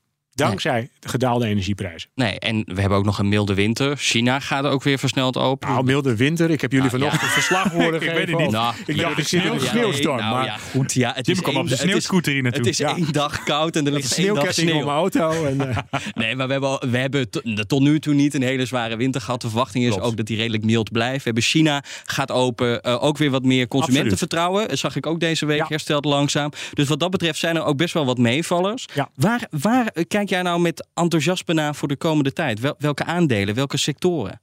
Dankzij 0.46 0.88
de 1.00 1.08
gedaalde 1.08 1.46
energieprijzen. 1.46 2.10
Nee, 2.14 2.38
en 2.38 2.62
we 2.66 2.80
hebben 2.80 2.98
ook 2.98 3.04
nog 3.04 3.18
een 3.18 3.28
milde 3.28 3.54
winter. 3.54 3.96
China 3.96 4.40
gaat 4.40 4.64
ook 4.64 4.82
weer 4.82 4.98
versneld 4.98 5.36
open. 5.36 5.68
Nou, 5.68 5.84
milde 5.84 6.16
winter. 6.16 6.50
Ik 6.50 6.60
heb 6.60 6.72
jullie 6.72 6.86
Nou, 6.88 6.98
vanochtend 6.98 7.28
ja. 7.30 7.34
verslag 7.34 7.72
horen 7.72 7.94
Ik 7.94 8.00
geven. 8.00 8.14
weet 8.14 8.28
het 8.28 8.36
niet. 8.38 8.46
over- 8.46 8.52
Nou, 8.52 8.74
ik 8.86 8.96
dacht, 9.00 9.16
de 9.16 9.22
ik 9.22 9.28
zit 9.28 9.44
in 9.44 9.50
een 9.52 9.58
sneeuw- 9.60 9.64
ja, 9.70 9.70
sneeuwstorm. 9.78 10.16
nee, 10.16 10.24
nou 10.24 10.36
maar 10.36 10.44
ja, 10.44 10.56
goed, 10.70 10.92
ja, 10.92 11.12
het 11.14 11.26
Jim 11.26 11.34
is 11.36 11.42
kwam 11.42 11.56
op 11.56 11.66
is- 11.66 11.78
sneeuwscooter 11.78 12.32
hier 12.32 12.42
naartoe. 12.42 12.60
Het 12.60 12.70
is 12.70 12.78
Ja. 12.78 12.96
één 12.96 13.12
dag 13.12 13.42
koud 13.42 13.76
en 13.76 13.80
er 13.86 13.86
een 13.92 13.94
ligt 13.98 14.16
één 14.18 14.26
dag 14.34 14.34
sneeuwketting 14.34 14.68
sneeuw. 14.68 14.78
op 14.80 14.86
mijn 14.86 14.96
auto. 14.98 15.44
En, 15.44 15.60
eh, 15.70 16.00
Nee, 16.14 16.36
maar 16.36 16.46
we 16.46 16.52
hebben, 16.52 16.70
al- 16.70 16.82
we 16.90 16.98
hebben 16.98 17.30
tot, 17.30 17.68
tot 17.68 17.80
nu 17.80 17.98
toe 18.00 18.14
niet 18.14 18.34
een 18.34 18.42
hele 18.42 18.64
zware 18.66 18.96
winter 18.96 19.20
gehad. 19.20 19.40
De 19.40 19.48
verwachting 19.48 19.84
is 19.84 19.90
Klopt. 19.90 20.04
ook 20.06 20.16
dat 20.16 20.26
die 20.26 20.36
redelijk 20.36 20.64
mild 20.64 20.92
blijft. 20.92 21.16
We 21.16 21.22
hebben 21.24 21.42
China 21.42 21.82
gaat 22.04 22.30
open. 22.32 22.82
eh, 22.82 23.02
ook 23.04 23.18
weer 23.18 23.30
wat 23.30 23.44
meer 23.44 23.68
consumentenvertrouwen. 23.68 24.68
Dat 24.68 24.78
zag 24.78 24.96
ik 24.96 25.06
ook 25.06 25.20
deze 25.20 25.46
week 25.46 25.68
hersteld 25.68 26.04
langzaam. 26.04 26.50
Dus 26.72 26.88
wat 26.88 27.00
dat 27.00 27.10
betreft 27.10 27.38
zijn 27.38 27.56
er 27.56 27.64
ook 27.64 27.76
best 27.76 27.94
wel 27.94 28.04
wat 28.06 28.18
meevallers. 28.18 28.86
Waar, 29.14 29.40
waar 29.50 29.86
eh, 29.86 30.04
kijk 30.28 30.42
jij 30.42 30.50
nou 30.50 30.60
met 30.62 30.86
enthousiasme 30.94 31.54
naar 31.54 31.74
voor 31.74 31.88
de 31.88 31.96
komende 31.96 32.32
tijd? 32.32 32.60
Wel- 32.60 32.74
welke 32.78 33.04
aandelen, 33.04 33.54
welke 33.54 33.76
sectoren? 33.76 34.40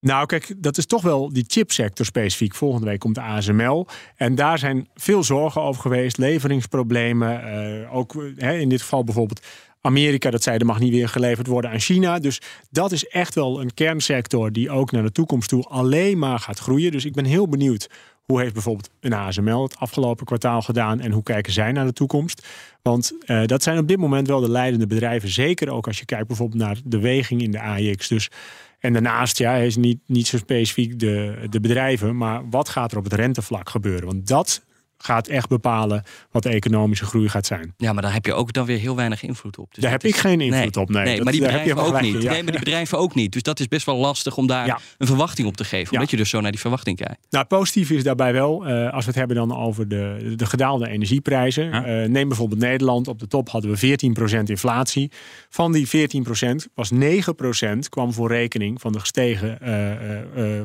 Nou, 0.00 0.26
kijk, 0.26 0.54
dat 0.56 0.78
is 0.78 0.86
toch 0.86 1.02
wel 1.02 1.32
die 1.32 1.44
chipsector 1.46 2.06
specifiek. 2.06 2.54
Volgende 2.54 2.86
week 2.86 2.98
komt 2.98 3.14
de 3.14 3.20
ASML. 3.20 3.86
En 4.16 4.34
daar 4.34 4.58
zijn 4.58 4.88
veel 4.94 5.24
zorgen 5.24 5.62
over 5.62 5.82
geweest. 5.82 6.18
Leveringsproblemen. 6.18 7.42
eh, 7.42 7.94
ook 7.96 8.14
eh, 8.36 8.60
in 8.60 8.68
dit 8.68 8.80
geval 8.82 9.04
bijvoorbeeld 9.04 9.46
Amerika. 9.80 10.30
Dat 10.30 10.42
zei 10.42 10.58
er 10.58 10.66
mag 10.66 10.78
niet 10.78 10.92
weer 10.92 11.08
geleverd 11.08 11.46
worden 11.46 11.70
aan 11.70 11.80
China. 11.80 12.18
Dus 12.18 12.40
dat 12.70 12.92
is 12.92 13.06
echt 13.06 13.34
wel 13.34 13.60
een 13.60 13.74
kernsector 13.74 14.52
die 14.52 14.70
ook 14.70 14.90
naar 14.90 15.02
de 15.02 15.12
toekomst 15.12 15.48
toe 15.48 15.64
alleen 15.64 16.18
maar 16.18 16.38
gaat 16.38 16.58
groeien. 16.58 16.92
Dus 16.92 17.04
ik 17.04 17.12
ben 17.14 17.24
heel 17.24 17.48
benieuwd. 17.48 17.88
Hoe 18.32 18.40
heeft 18.40 18.52
bijvoorbeeld 18.52 18.90
een 19.00 19.12
ASML 19.12 19.62
het 19.62 19.76
afgelopen 19.78 20.26
kwartaal 20.26 20.62
gedaan 20.62 21.00
en 21.00 21.12
hoe 21.12 21.22
kijken 21.22 21.52
zij 21.52 21.72
naar 21.72 21.84
de 21.84 21.92
toekomst? 21.92 22.46
Want 22.82 23.12
eh, 23.20 23.44
dat 23.44 23.62
zijn 23.62 23.78
op 23.78 23.88
dit 23.88 23.98
moment 23.98 24.26
wel 24.26 24.40
de 24.40 24.50
leidende 24.50 24.86
bedrijven. 24.86 25.28
Zeker 25.28 25.70
ook 25.70 25.86
als 25.86 25.98
je 25.98 26.04
kijkt 26.04 26.26
bijvoorbeeld 26.26 26.62
naar 26.62 26.76
de 26.84 26.98
weging 26.98 27.42
in 27.42 27.50
de 27.50 27.60
AX. 27.60 28.08
Dus 28.08 28.30
en 28.78 28.92
daarnaast, 28.92 29.38
ja, 29.38 29.54
is 29.54 29.76
niet, 29.76 29.98
niet 30.06 30.26
zo 30.26 30.36
specifiek 30.36 30.98
de, 30.98 31.46
de 31.50 31.60
bedrijven, 31.60 32.16
maar 32.16 32.48
wat 32.50 32.68
gaat 32.68 32.92
er 32.92 32.98
op 32.98 33.04
het 33.04 33.12
rentevlak 33.12 33.68
gebeuren? 33.68 34.06
Want 34.06 34.26
dat 34.26 34.64
gaat 34.98 35.26
echt 35.26 35.48
bepalen 35.48 36.02
wat 36.30 36.42
de 36.42 36.48
economische 36.48 37.04
groei 37.04 37.28
gaat 37.28 37.46
zijn. 37.46 37.74
Ja, 37.76 37.92
maar 37.92 38.02
daar 38.02 38.12
heb 38.12 38.26
je 38.26 38.34
ook 38.34 38.52
dan 38.52 38.66
weer 38.66 38.78
heel 38.78 38.96
weinig 38.96 39.22
invloed 39.22 39.58
op. 39.58 39.74
Dus 39.74 39.82
daar 39.82 39.92
heb 39.92 40.04
ik 40.04 40.16
geen 40.16 40.40
invloed 40.40 40.76
op, 40.76 40.88
nee. 40.90 41.14
Dat- 41.16 41.24
maar 41.24 41.32
die 41.32 41.42
daar 41.42 41.50
heb 41.52 41.64
je 41.64 41.66
bedrijven 41.68 41.92
ook 41.92 41.96
gelijk 41.98 42.14
niet. 42.14 42.22
ja. 42.22 42.30
Nee, 42.32 42.42
maar 42.42 42.52
die 42.52 42.60
bedrijven 42.64 42.98
ook 42.98 43.14
niet. 43.14 43.32
Dus 43.32 43.42
dat 43.42 43.60
is 43.60 43.68
best 43.68 43.86
wel 43.86 43.96
lastig 43.96 44.36
om 44.36 44.46
daar 44.46 44.66
Ja. 44.66 44.78
een 44.98 45.06
verwachting 45.06 45.48
op 45.48 45.56
te 45.56 45.64
geven. 45.64 45.92
Omdat 45.94 46.10
je 46.10 46.16
dus 46.16 46.30
zo 46.30 46.40
naar 46.40 46.50
die 46.50 46.60
verwachting 46.60 46.96
kijkt. 46.96 47.18
Nou, 47.30 47.44
het 47.48 47.48
positieve 47.58 47.94
is 47.94 48.02
daarbij 48.02 48.32
wel, 48.32 48.66
eh, 48.66 48.92
als 48.92 49.04
we 49.04 49.10
het 49.10 49.18
hebben 49.18 49.36
dan 49.36 49.56
over 49.56 49.88
de, 49.88 50.32
de 50.36 50.46
gedaalde 50.46 50.88
energieprijzen. 50.88 51.72
Eh, 51.72 52.08
neem 52.08 52.28
bijvoorbeeld 52.28 52.60
Nederland. 52.60 53.08
Op 53.08 53.18
de 53.18 53.28
top 53.28 53.48
hadden 53.48 53.70
we 53.70 53.76
14% 53.76 54.48
inflatie. 54.50 55.10
Van 55.48 55.72
die 55.72 55.88
14% 55.88 56.68
was 56.74 56.90
9% 56.90 57.88
kwam 57.88 58.12
voor 58.12 58.28
rekening 58.28 58.80
van 58.80 58.92
de 58.92 59.00
gestegen 59.00 59.60
eh, 59.60 59.90
eh, 59.92 60.20
eh, 60.36 60.60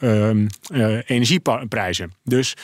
eh, 0.00 0.28
ehm, 0.28 0.46
eh, 0.72 0.98
energieprijzen. 1.06 2.12
Dus 2.24 2.54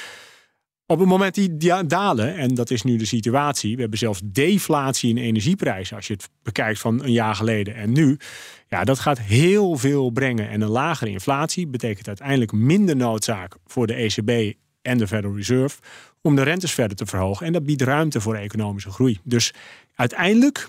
op 0.92 0.98
het 0.98 1.08
moment 1.08 1.34
die 1.34 1.56
dalen, 1.86 2.36
en 2.36 2.54
dat 2.54 2.70
is 2.70 2.82
nu 2.82 2.96
de 2.96 3.04
situatie, 3.04 3.74
we 3.74 3.80
hebben 3.80 3.98
zelfs 3.98 4.20
deflatie 4.24 5.10
in 5.10 5.16
energieprijzen 5.16 5.96
als 5.96 6.06
je 6.06 6.12
het 6.12 6.28
bekijkt 6.42 6.80
van 6.80 7.02
een 7.04 7.12
jaar 7.12 7.34
geleden 7.34 7.74
en 7.74 7.92
nu. 7.92 8.16
Ja, 8.68 8.84
dat 8.84 8.98
gaat 8.98 9.20
heel 9.20 9.76
veel 9.76 10.10
brengen. 10.10 10.48
En 10.48 10.60
een 10.60 10.68
lagere 10.68 11.10
inflatie 11.10 11.66
betekent 11.66 12.08
uiteindelijk 12.08 12.52
minder 12.52 12.96
noodzaak 12.96 13.56
voor 13.66 13.86
de 13.86 13.94
ECB 13.94 14.54
en 14.82 14.98
de 14.98 15.06
Federal 15.06 15.36
Reserve 15.36 15.78
om 16.20 16.36
de 16.36 16.42
rentes 16.42 16.72
verder 16.72 16.96
te 16.96 17.06
verhogen. 17.06 17.46
En 17.46 17.52
dat 17.52 17.64
biedt 17.64 17.82
ruimte 17.82 18.20
voor 18.20 18.34
economische 18.34 18.90
groei. 18.90 19.18
Dus 19.22 19.54
uiteindelijk, 19.94 20.68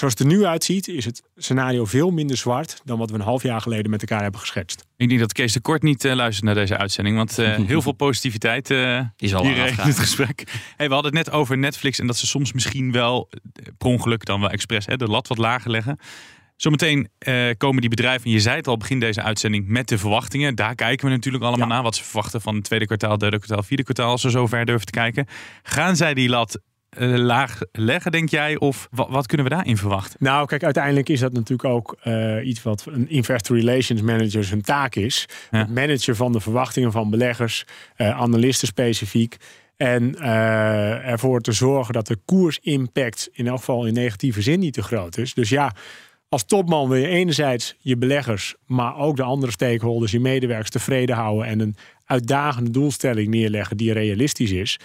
zoals 0.00 0.18
het 0.18 0.22
er 0.22 0.36
nu 0.36 0.44
uitziet, 0.44 0.88
is 0.88 1.04
het 1.04 1.22
scenario 1.36 1.84
veel 1.84 2.10
minder 2.10 2.36
zwart 2.36 2.80
dan 2.84 2.98
wat 2.98 3.10
we 3.10 3.16
een 3.16 3.20
half 3.20 3.42
jaar 3.42 3.60
geleden 3.60 3.90
met 3.90 4.00
elkaar 4.00 4.22
hebben 4.22 4.40
geschetst. 4.40 4.86
Ik 4.96 5.08
denk 5.08 5.20
dat 5.20 5.32
Kees 5.32 5.52
de 5.52 5.60
Kort 5.60 5.82
niet 5.82 6.04
eh, 6.04 6.14
luistert 6.14 6.44
naar 6.44 6.54
deze 6.54 6.76
uitzending. 6.76 7.16
Want 7.16 7.38
eh, 7.38 7.56
heel 7.72 7.82
veel 7.82 7.92
positiviteit 7.92 8.70
eh 8.70 9.00
Is 9.16 9.34
al 9.34 9.44
hier 9.44 9.56
in 9.56 9.74
het 9.76 9.98
gesprek. 9.98 10.44
Hey, 10.76 10.88
we 10.88 10.94
hadden 10.94 11.16
het 11.16 11.26
net 11.26 11.34
over 11.34 11.58
Netflix. 11.58 11.98
En 11.98 12.06
dat 12.06 12.16
ze 12.16 12.26
soms 12.26 12.52
misschien 12.52 12.92
wel 12.92 13.28
per 13.78 13.88
ongeluk 13.88 14.24
dan 14.24 14.40
wel 14.40 14.50
expres 14.50 14.86
hè, 14.86 14.96
de 14.96 15.06
lat 15.06 15.28
wat 15.28 15.38
lager 15.38 15.70
leggen. 15.70 15.98
Zometeen 16.60 17.08
eh, 17.18 17.48
komen 17.56 17.80
die 17.80 17.90
bedrijven, 17.90 18.24
en 18.24 18.30
je 18.30 18.40
zei 18.40 18.56
het 18.56 18.66
al 18.66 18.76
begin 18.76 19.00
deze 19.00 19.22
uitzending, 19.22 19.68
met 19.68 19.88
de 19.88 19.98
verwachtingen. 19.98 20.54
Daar 20.54 20.74
kijken 20.74 21.06
we 21.06 21.14
natuurlijk 21.14 21.44
allemaal 21.44 21.68
naar. 21.68 21.82
Wat 21.82 21.96
ze 21.96 22.04
verwachten 22.04 22.40
van 22.40 22.54
het 22.54 22.64
tweede 22.64 22.86
kwartaal, 22.86 23.18
derde 23.18 23.38
kwartaal, 23.38 23.62
vierde 23.62 23.82
kwartaal. 23.82 24.10
Als 24.10 24.20
ze 24.20 24.30
zo 24.30 24.46
ver 24.46 24.64
durven 24.64 24.86
te 24.86 24.92
kijken. 24.92 25.26
Gaan 25.62 25.96
zij 25.96 26.14
die 26.14 26.28
lat 26.28 26.60
eh, 26.90 27.14
laag 27.14 27.58
leggen, 27.72 28.12
denk 28.12 28.28
jij? 28.28 28.58
Of 28.58 28.88
wa- 28.90 29.10
wat 29.10 29.26
kunnen 29.26 29.46
we 29.46 29.54
daarin 29.54 29.76
verwachten? 29.76 30.16
Nou, 30.18 30.46
kijk, 30.46 30.64
uiteindelijk 30.64 31.08
is 31.08 31.20
dat 31.20 31.32
natuurlijk 31.32 31.68
ook 31.68 31.96
eh, 32.02 32.46
iets 32.46 32.62
wat 32.62 32.86
een 32.90 33.08
investor 33.10 33.56
relations 33.56 34.02
manager 34.02 34.44
zijn 34.44 34.62
taak 34.62 34.94
is. 34.94 35.28
Het 35.50 35.74
managen 35.74 36.16
van 36.16 36.32
de 36.32 36.40
verwachtingen 36.40 36.92
van 36.92 37.10
beleggers, 37.10 37.64
eh, 37.96 38.20
analisten 38.20 38.68
specifiek. 38.68 39.36
En 39.76 40.18
ervoor 41.04 41.40
te 41.40 41.52
zorgen 41.52 41.94
dat 41.94 42.06
de 42.06 42.18
koersimpact 42.24 43.28
in 43.32 43.46
elk 43.46 43.58
geval 43.58 43.86
in 43.86 43.94
negatieve 43.94 44.42
zin 44.42 44.60
niet 44.60 44.72
te 44.74 44.82
groot 44.82 45.16
is. 45.16 45.34
Dus 45.34 45.48
ja, 45.48 45.72
als 46.28 46.44
topman 46.44 46.88
wil 46.88 46.98
je 46.98 47.06
enerzijds 47.06 47.76
je 47.78 47.96
beleggers, 47.96 48.54
maar 48.66 48.96
ook 48.96 49.16
de 49.16 49.22
andere 49.22 49.52
stakeholders, 49.52 50.12
je 50.12 50.20
medewerkers 50.20 50.70
tevreden 50.70 51.16
houden 51.16 51.46
en 51.46 51.60
een 51.60 51.76
uitdagende 52.04 52.70
doelstelling 52.70 53.28
neerleggen 53.28 53.76
die 53.76 53.92
realistisch 53.92 54.50
is, 54.50 54.78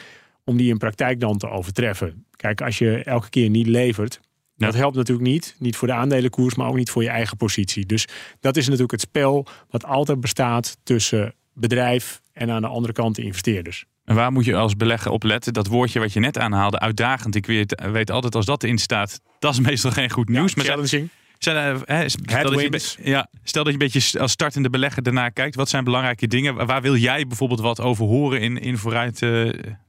om 0.46 0.58
die 0.58 0.70
in 0.70 0.78
praktijk 0.78 1.20
dan 1.20 1.38
te 1.38 1.50
overtreffen. 1.50 2.26
Kijk, 2.36 2.62
als 2.62 2.78
je 2.78 3.04
elke 3.04 3.30
keer 3.30 3.50
niet 3.50 3.68
levert, 3.68 4.20
dat 4.58 4.74
helpt 4.74 4.96
natuurlijk 4.96 5.28
niet. 5.28 5.56
Niet 5.60 5.76
voor 5.76 5.88
de 5.88 5.94
aandelenkoers, 5.94 6.56
maar 6.56 6.68
ook 6.68 6.76
niet 6.76 6.90
voor 6.90 7.04
je 7.04 7.10
eigen 7.10 7.38
positie. 7.38 7.86
Dus 7.86 8.08
dat 8.40 8.58
is 8.58 8.64
natuurlijk 8.64 8.92
het 8.92 9.02
spel 9.02 9.48
wat 9.70 9.86
altijd 9.86 10.20
bestaat 10.20 10.78
tussen 10.84 11.34
bedrijf 11.54 12.22
en 12.34 12.52
aan 12.52 12.62
de 12.62 12.68
andere 12.68 12.94
kant 12.94 13.16
de 13.16 13.24
investeerders. 13.24 13.86
En 14.06 14.16
waar 14.16 14.32
moet 14.32 14.46
je 14.46 14.56
als 14.56 14.76
belegger 14.76 15.12
op 15.12 15.24
letten? 15.24 15.54
Dat 15.54 15.68
woordje 15.68 16.00
wat 16.00 16.14
je 16.14 16.20
net 16.20 16.38
aanhaalde, 16.38 16.80
uitdagend. 16.80 17.36
Ik 17.36 17.46
weet, 17.46 17.82
weet 17.92 18.12
altijd 18.12 18.36
als 18.36 18.46
dat 18.46 18.64
erin 18.64 18.78
staat, 18.78 19.22
dat 19.40 19.54
is 19.54 19.60
meestal 19.60 19.92
geen 19.92 20.10
goed 20.10 20.30
nieuws. 20.30 20.54
challenging. 20.54 21.10
Zijn, 21.38 21.56
er, 21.56 21.82
hè, 21.86 22.10
stel, 22.10 22.52
dat 22.52 22.62
je, 22.62 22.95
ja, 23.04 23.28
stel 23.43 23.63
dat 23.63 23.74
je 23.74 23.80
een 23.80 23.89
beetje 23.91 24.19
als 24.19 24.32
startende 24.32 24.69
belegger 24.69 25.04
daarnaar 25.04 25.32
kijkt. 25.32 25.56
Wat 25.56 25.69
zijn 25.69 25.84
belangrijke 25.84 26.28
dingen? 26.28 26.65
Waar 26.65 26.82
wil 26.82 26.95
jij 26.95 27.28
bijvoorbeeld 27.28 27.60
wat 27.60 27.82
over 27.82 28.06
horen 28.06 28.41
in, 28.41 28.58
in 28.58 28.78
vooruit 28.78 29.21
eh, 29.21 29.30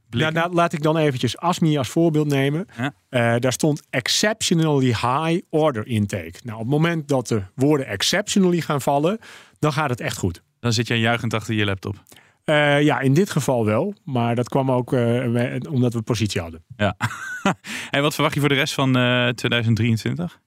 Nou, 0.09 0.33
nou, 0.33 0.53
laat 0.53 0.73
ik 0.73 0.81
dan 0.81 0.97
eventjes 0.97 1.37
ASMI 1.37 1.77
als 1.77 1.89
voorbeeld 1.89 2.27
nemen. 2.27 2.67
Eh, 3.09 3.35
daar 3.39 3.53
stond 3.53 3.81
exceptionally 3.89 4.85
high 4.85 5.39
order 5.49 5.87
intake. 5.87 6.33
Nou, 6.43 6.53
op 6.57 6.63
het 6.63 6.69
moment 6.73 7.07
dat 7.07 7.27
de 7.27 7.41
woorden 7.55 7.87
exceptionally 7.87 8.61
gaan 8.61 8.81
vallen, 8.81 9.19
dan 9.59 9.73
gaat 9.73 9.89
het 9.89 9.99
echt 10.01 10.17
goed. 10.17 10.41
Dan 10.59 10.73
zit 10.73 10.87
jij 10.87 10.99
juichend 10.99 11.33
achter 11.33 11.53
je 11.53 11.65
laptop. 11.65 12.03
Eh, 12.43 12.81
ja, 12.81 12.99
in 12.99 13.13
dit 13.13 13.29
geval 13.29 13.65
wel. 13.65 13.93
Maar 14.03 14.35
dat 14.35 14.49
kwam 14.49 14.71
ook 14.71 14.93
eh, 14.93 14.99
we- 14.99 15.59
omdat 15.69 15.93
we 15.93 16.01
positie 16.01 16.41
hadden. 16.41 16.63
Ja. 16.77 16.95
en 17.89 18.01
wat 18.01 18.13
verwacht 18.13 18.33
je 18.33 18.39
voor 18.39 18.49
de 18.49 18.55
rest 18.55 18.73
van 18.73 18.97
eh, 18.97 19.27
2023? 19.27 20.39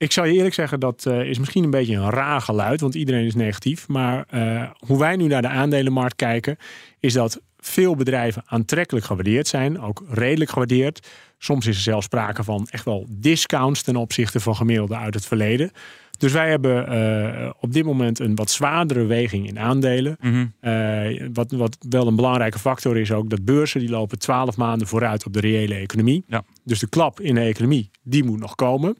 Ik 0.00 0.12
zal 0.12 0.24
je 0.24 0.32
eerlijk 0.32 0.54
zeggen, 0.54 0.80
dat 0.80 1.06
eh, 1.06 1.22
is 1.22 1.38
misschien 1.38 1.64
een 1.64 1.70
beetje 1.70 1.96
een 1.96 2.10
raar 2.10 2.40
geluid, 2.40 2.80
want 2.80 2.94
iedereen 2.94 3.26
is 3.26 3.34
negatief. 3.34 3.88
Maar 3.88 4.24
eh, 4.28 4.70
hoe 4.86 4.98
wij 4.98 5.16
nu 5.16 5.26
naar 5.26 5.42
de 5.42 5.48
aandelenmarkt 5.48 6.16
kijken, 6.16 6.56
is 7.00 7.12
dat 7.12 7.40
veel 7.58 7.96
bedrijven 7.96 8.42
aantrekkelijk 8.46 9.06
gewaardeerd 9.06 9.48
zijn, 9.48 9.80
ook 9.80 10.04
redelijk 10.08 10.50
gewaardeerd. 10.50 11.08
Soms 11.38 11.66
is 11.66 11.76
er 11.76 11.82
zelfs 11.82 12.06
sprake 12.06 12.44
van 12.44 12.66
echt 12.70 12.84
wel 12.84 13.06
discounts 13.08 13.82
ten 13.82 13.96
opzichte 13.96 14.40
van 14.40 14.56
gemiddelde 14.56 14.96
uit 14.96 15.14
het 15.14 15.26
verleden. 15.26 15.70
Dus 16.18 16.32
wij 16.32 16.50
hebben 16.50 16.86
eh, 16.86 17.50
op 17.60 17.72
dit 17.72 17.84
moment 17.84 18.18
een 18.18 18.34
wat 18.34 18.50
zwaardere 18.50 19.04
weging 19.04 19.48
in 19.48 19.58
aandelen. 19.58 20.16
Eh, 20.60 21.28
wat, 21.32 21.50
wat 21.52 21.76
wel 21.88 22.06
een 22.06 22.16
belangrijke 22.16 22.58
factor 22.58 22.96
is 22.96 23.12
ook, 23.12 23.30
dat 23.30 23.44
beurzen 23.44 23.80
die 23.80 23.90
lopen 23.90 24.18
12 24.18 24.56
maanden 24.56 24.86
vooruit 24.86 25.26
op 25.26 25.32
de 25.32 25.40
reële 25.40 25.74
economie. 25.74 26.24
Dus 26.64 26.78
de 26.78 26.88
klap 26.88 27.20
in 27.20 27.34
de 27.34 27.40
economie, 27.40 27.90
die 28.02 28.24
moet 28.24 28.38
nog 28.38 28.54
komen. 28.54 28.96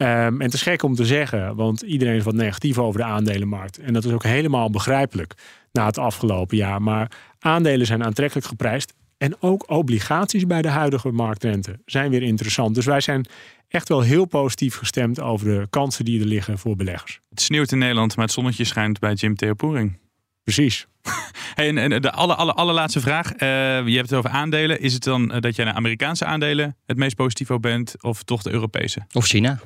Ehm, 0.00 0.34
en 0.34 0.40
het 0.40 0.52
is 0.52 0.62
gek 0.62 0.82
om 0.82 0.94
te 0.94 1.04
zeggen, 1.04 1.56
want 1.56 1.80
iedereen 1.80 2.14
is 2.14 2.24
wat 2.24 2.34
negatief 2.34 2.78
over 2.78 3.00
de 3.00 3.06
aandelenmarkt. 3.06 3.78
En 3.78 3.92
dat 3.92 4.04
is 4.04 4.12
ook 4.12 4.22
helemaal 4.22 4.70
begrijpelijk 4.70 5.34
na 5.72 5.86
het 5.86 5.98
afgelopen 5.98 6.56
jaar. 6.56 6.82
Maar 6.82 7.10
aandelen 7.38 7.86
zijn 7.86 8.04
aantrekkelijk 8.04 8.46
geprijsd. 8.46 8.94
En 9.18 9.36
ook 9.40 9.70
obligaties 9.70 10.46
bij 10.46 10.62
de 10.62 10.68
huidige 10.68 11.10
marktrente 11.10 11.78
zijn 11.84 12.10
weer 12.10 12.22
interessant. 12.22 12.74
Dus 12.74 12.84
wij 12.84 13.00
zijn 13.00 13.26
echt 13.68 13.88
wel 13.88 14.00
heel 14.00 14.24
positief 14.24 14.76
gestemd 14.76 15.20
over 15.20 15.46
de 15.46 15.66
kansen 15.70 16.04
die 16.04 16.20
er 16.20 16.26
liggen 16.26 16.58
voor 16.58 16.76
beleggers. 16.76 17.20
Het 17.30 17.40
sneeuwt 17.40 17.72
in 17.72 17.78
Nederland, 17.78 18.16
maar 18.16 18.24
het 18.24 18.34
zonnetje 18.34 18.64
schijnt 18.64 18.98
bij 18.98 19.12
Jim 19.12 19.36
Theo 19.36 19.54
Poering. 19.54 19.98
Precies. 20.42 20.86
Hey, 21.54 21.68
en, 21.68 21.78
en 21.78 22.02
de 22.02 22.12
aller, 22.12 22.36
aller, 22.36 22.54
allerlaatste 22.54 23.00
vraag. 23.00 23.32
Eh, 23.32 23.48
je 23.86 23.96
hebt 23.96 24.10
het 24.10 24.18
over 24.18 24.30
aandelen. 24.30 24.80
Is 24.80 24.92
het 24.92 25.02
dan 25.02 25.32
eh, 25.32 25.40
dat 25.40 25.56
jij 25.56 25.64
naar 25.64 25.74
Amerikaanse 25.74 26.24
aandelen 26.24 26.76
het 26.86 26.96
meest 26.96 27.16
positief 27.16 27.50
over 27.50 27.70
bent? 27.70 28.02
Of 28.02 28.22
toch 28.22 28.42
de 28.42 28.50
Europese? 28.50 29.06
Of 29.12 29.26
China? 29.26 29.60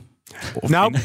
Of 0.61 0.71
nou, 0.71 0.95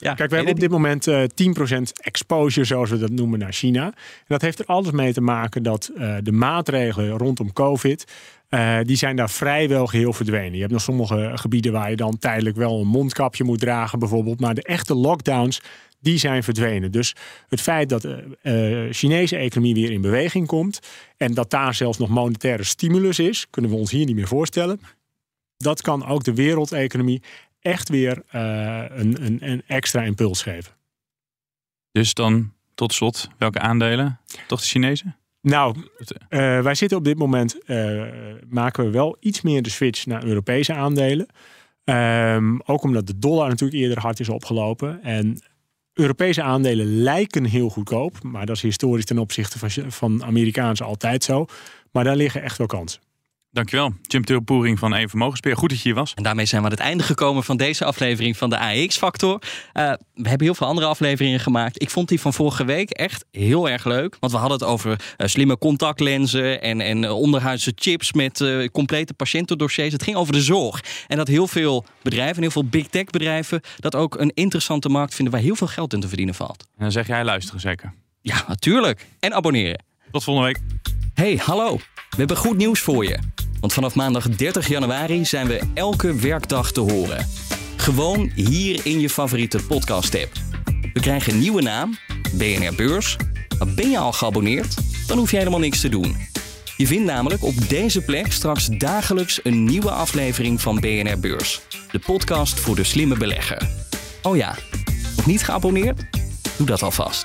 Ja, 0.00 0.14
Kijk, 0.14 0.30
we 0.30 0.36
hebben 0.36 0.54
op 0.54 0.60
dit 0.60 0.70
moment 0.70 1.06
eh 1.06 1.22
10% 1.22 1.82
exposure, 1.96 2.66
zoals 2.66 2.90
we 2.90 2.98
dat 2.98 3.10
noemen, 3.10 3.38
naar 3.38 3.52
China. 3.52 3.84
En 3.84 3.94
dat 4.26 4.40
heeft 4.42 4.58
er 4.58 4.64
alles 4.64 4.90
mee 4.90 5.12
te 5.12 5.20
maken 5.20 5.62
dat 5.62 5.90
eh, 5.96 6.16
de 6.22 6.32
maatregelen 6.32 7.18
rondom 7.18 7.52
COVID. 7.52 8.04
eh, 8.48 8.78
die 8.82 8.96
zijn 8.96 9.16
daar 9.16 9.30
vrijwel 9.30 9.86
geheel 9.86 10.12
verdwenen. 10.12 10.54
Je 10.54 10.60
hebt 10.60 10.72
nog 10.72 10.82
sommige 10.82 11.30
gebieden 11.34 11.72
waar 11.72 11.90
je 11.90 11.96
dan 11.96 12.18
tijdelijk 12.18 12.56
wel 12.56 12.80
een 12.80 12.86
mondkapje 12.86 13.44
moet 13.44 13.60
dragen, 13.60 13.98
bijvoorbeeld. 13.98 14.40
Maar 14.40 14.54
de 14.54 14.62
echte 14.62 14.94
lockdowns, 14.94 15.60
die 16.00 16.18
zijn 16.18 16.42
verdwenen. 16.42 16.92
Dus 16.92 17.14
het 17.48 17.60
feit 17.60 17.88
dat 17.88 18.02
de 18.02 18.88
Chinese 18.90 19.36
economie 19.36 19.74
weer 19.74 19.90
in 19.90 20.00
beweging 20.00 20.46
komt. 20.46 20.80
en 21.16 21.34
dat 21.34 21.50
daar 21.50 21.74
zelfs 21.74 21.98
nog 21.98 22.08
monetaire 22.08 22.64
stimulus 22.64 23.18
is, 23.18 23.46
kunnen 23.50 23.70
we 23.70 23.76
ons 23.76 23.90
hier 23.90 24.06
niet 24.06 24.14
meer 24.16 24.28
voorstellen. 24.28 24.80
Dat 25.56 25.80
kan 25.80 26.06
ook 26.06 26.24
de 26.24 26.34
wereldeconomie 26.34 27.22
echt 27.60 27.88
weer 27.88 28.22
eh, 28.28 28.84
een, 28.88 29.24
een, 29.24 29.38
een 29.40 29.62
extra 29.66 30.02
impuls 30.02 30.42
geven. 30.42 30.72
Dus 31.92 32.14
dan 32.14 32.52
tot 32.74 32.92
slot, 32.92 33.28
welke 33.38 33.58
aandelen? 33.58 34.20
Toch 34.46 34.60
de 34.60 34.66
Chinese? 34.66 35.04
Nou, 35.42 35.76
eh, 36.28 36.60
wij 36.60 36.74
zitten 36.74 36.98
op 36.98 37.04
dit 37.04 37.18
moment, 37.18 37.64
eh, 37.64 38.02
maken 38.48 38.84
we 38.84 38.90
wel 38.90 39.16
iets 39.20 39.40
meer 39.40 39.62
de 39.62 39.70
switch 39.70 40.06
naar 40.06 40.24
Europese 40.24 40.74
aandelen. 40.74 41.26
Ehm, 41.84 42.58
ook 42.64 42.82
omdat 42.82 43.06
de 43.06 43.18
dollar 43.18 43.48
natuurlijk 43.48 43.80
eerder 43.80 43.98
hard 43.98 44.20
is 44.20 44.28
opgelopen. 44.28 45.02
En 45.02 45.42
Europese 45.92 46.42
aandelen 46.42 47.02
lijken 47.02 47.44
heel 47.44 47.68
goedkoop. 47.68 48.22
Maar 48.22 48.46
dat 48.46 48.56
is 48.56 48.62
historisch 48.62 49.04
ten 49.04 49.18
opzichte 49.18 49.58
van, 49.58 49.92
van 49.92 50.24
Amerikaanse 50.24 50.84
altijd 50.84 51.24
zo. 51.24 51.46
Maar 51.92 52.04
daar 52.04 52.16
liggen 52.16 52.42
echt 52.42 52.58
wel 52.58 52.66
kansen. 52.66 53.00
Dankjewel. 53.52 53.92
Jim 54.02 54.24
Theo 54.24 54.40
Poering 54.40 54.78
van 54.78 54.92
Eén 54.92 55.08
Vermogensbeheer. 55.08 55.58
Goed 55.58 55.68
dat 55.68 55.78
je 55.78 55.84
hier 55.84 55.94
was. 55.94 56.14
En 56.14 56.22
daarmee 56.22 56.46
zijn 56.46 56.60
we 56.60 56.66
aan 56.66 56.72
het 56.74 56.82
einde 56.82 57.04
gekomen 57.04 57.44
van 57.44 57.56
deze 57.56 57.84
aflevering 57.84 58.36
van 58.36 58.50
de 58.50 58.58
AX-factor. 58.58 59.42
Eh, 59.72 59.92
we 60.14 60.28
hebben 60.28 60.46
heel 60.46 60.54
veel 60.54 60.66
andere 60.66 60.86
afleveringen 60.86 61.40
gemaakt. 61.40 61.82
Ik 61.82 61.90
vond 61.90 62.08
die 62.08 62.20
van 62.20 62.32
vorige 62.32 62.64
week 62.64 62.90
echt 62.90 63.24
heel 63.30 63.68
erg 63.68 63.84
leuk. 63.84 64.16
Want 64.20 64.32
we 64.32 64.38
hadden 64.38 64.58
het 64.58 64.68
over 64.68 65.00
eh, 65.16 65.26
slimme 65.26 65.58
contactlenzen 65.58 66.62
en, 66.62 66.80
en 66.80 67.04
eh, 67.04 67.16
onderhuidse 67.16 67.72
chips 67.74 68.12
met 68.12 68.44
complete 68.72 69.14
patiëntendossiers. 69.14 69.92
Het 69.92 70.02
ging 70.02 70.16
over 70.16 70.32
de 70.32 70.42
zorg. 70.42 70.84
En 71.06 71.16
dat 71.16 71.28
heel 71.28 71.46
veel 71.46 71.84
bedrijven, 72.02 72.42
heel 72.42 72.50
veel 72.50 72.64
big 72.64 72.86
tech 72.86 73.04
bedrijven, 73.04 73.60
dat 73.76 73.94
ook 73.94 74.18
een 74.18 74.30
interessante 74.34 74.88
markt 74.88 75.14
vinden 75.14 75.34
waar 75.34 75.42
heel 75.42 75.56
veel 75.56 75.66
geld 75.66 75.92
in 75.92 76.00
te 76.00 76.08
verdienen 76.08 76.34
valt. 76.34 76.66
En 76.76 76.82
dan 76.82 76.92
zeg 76.92 77.06
jij 77.06 77.24
luisteren 77.24 77.60
zeker. 77.60 77.92
Ja, 78.20 78.44
natuurlijk. 78.48 79.06
En 79.20 79.34
abonneren. 79.34 79.84
Tot 80.10 80.24
volgende 80.24 80.48
week. 80.52 80.60
Hey, 81.14 81.36
hallo. 81.36 81.76
We 82.10 82.16
hebben 82.16 82.36
goed 82.36 82.56
nieuws 82.56 82.80
voor 82.80 83.04
je. 83.04 83.18
Want 83.60 83.72
vanaf 83.72 83.94
maandag 83.94 84.28
30 84.28 84.68
januari 84.68 85.24
zijn 85.24 85.46
we 85.46 85.60
elke 85.74 86.14
werkdag 86.14 86.72
te 86.72 86.80
horen. 86.80 87.26
Gewoon 87.76 88.30
hier 88.34 88.80
in 88.86 89.00
je 89.00 89.10
favoriete 89.10 89.58
podcast-app. 89.68 90.32
We 90.92 91.00
krijgen 91.00 91.32
een 91.32 91.38
nieuwe 91.38 91.62
naam, 91.62 91.96
BNR 92.32 92.74
Beurs. 92.74 93.16
Maar 93.58 93.74
ben 93.74 93.90
je 93.90 93.98
al 93.98 94.12
geabonneerd? 94.12 94.74
Dan 95.06 95.18
hoef 95.18 95.30
je 95.30 95.36
helemaal 95.36 95.58
niks 95.58 95.80
te 95.80 95.88
doen. 95.88 96.16
Je 96.76 96.86
vindt 96.86 97.04
namelijk 97.04 97.44
op 97.44 97.68
deze 97.68 98.00
plek 98.00 98.32
straks 98.32 98.66
dagelijks 98.66 99.40
een 99.42 99.64
nieuwe 99.64 99.90
aflevering 99.90 100.60
van 100.60 100.80
BNR 100.80 101.18
Beurs. 101.18 101.60
De 101.90 101.98
podcast 101.98 102.60
voor 102.60 102.76
de 102.76 102.84
slimme 102.84 103.16
belegger. 103.16 103.68
Oh 104.22 104.36
ja, 104.36 104.56
nog 105.16 105.26
niet 105.26 105.44
geabonneerd? 105.44 106.00
Doe 106.56 106.66
dat 106.66 106.82
alvast. 106.82 107.24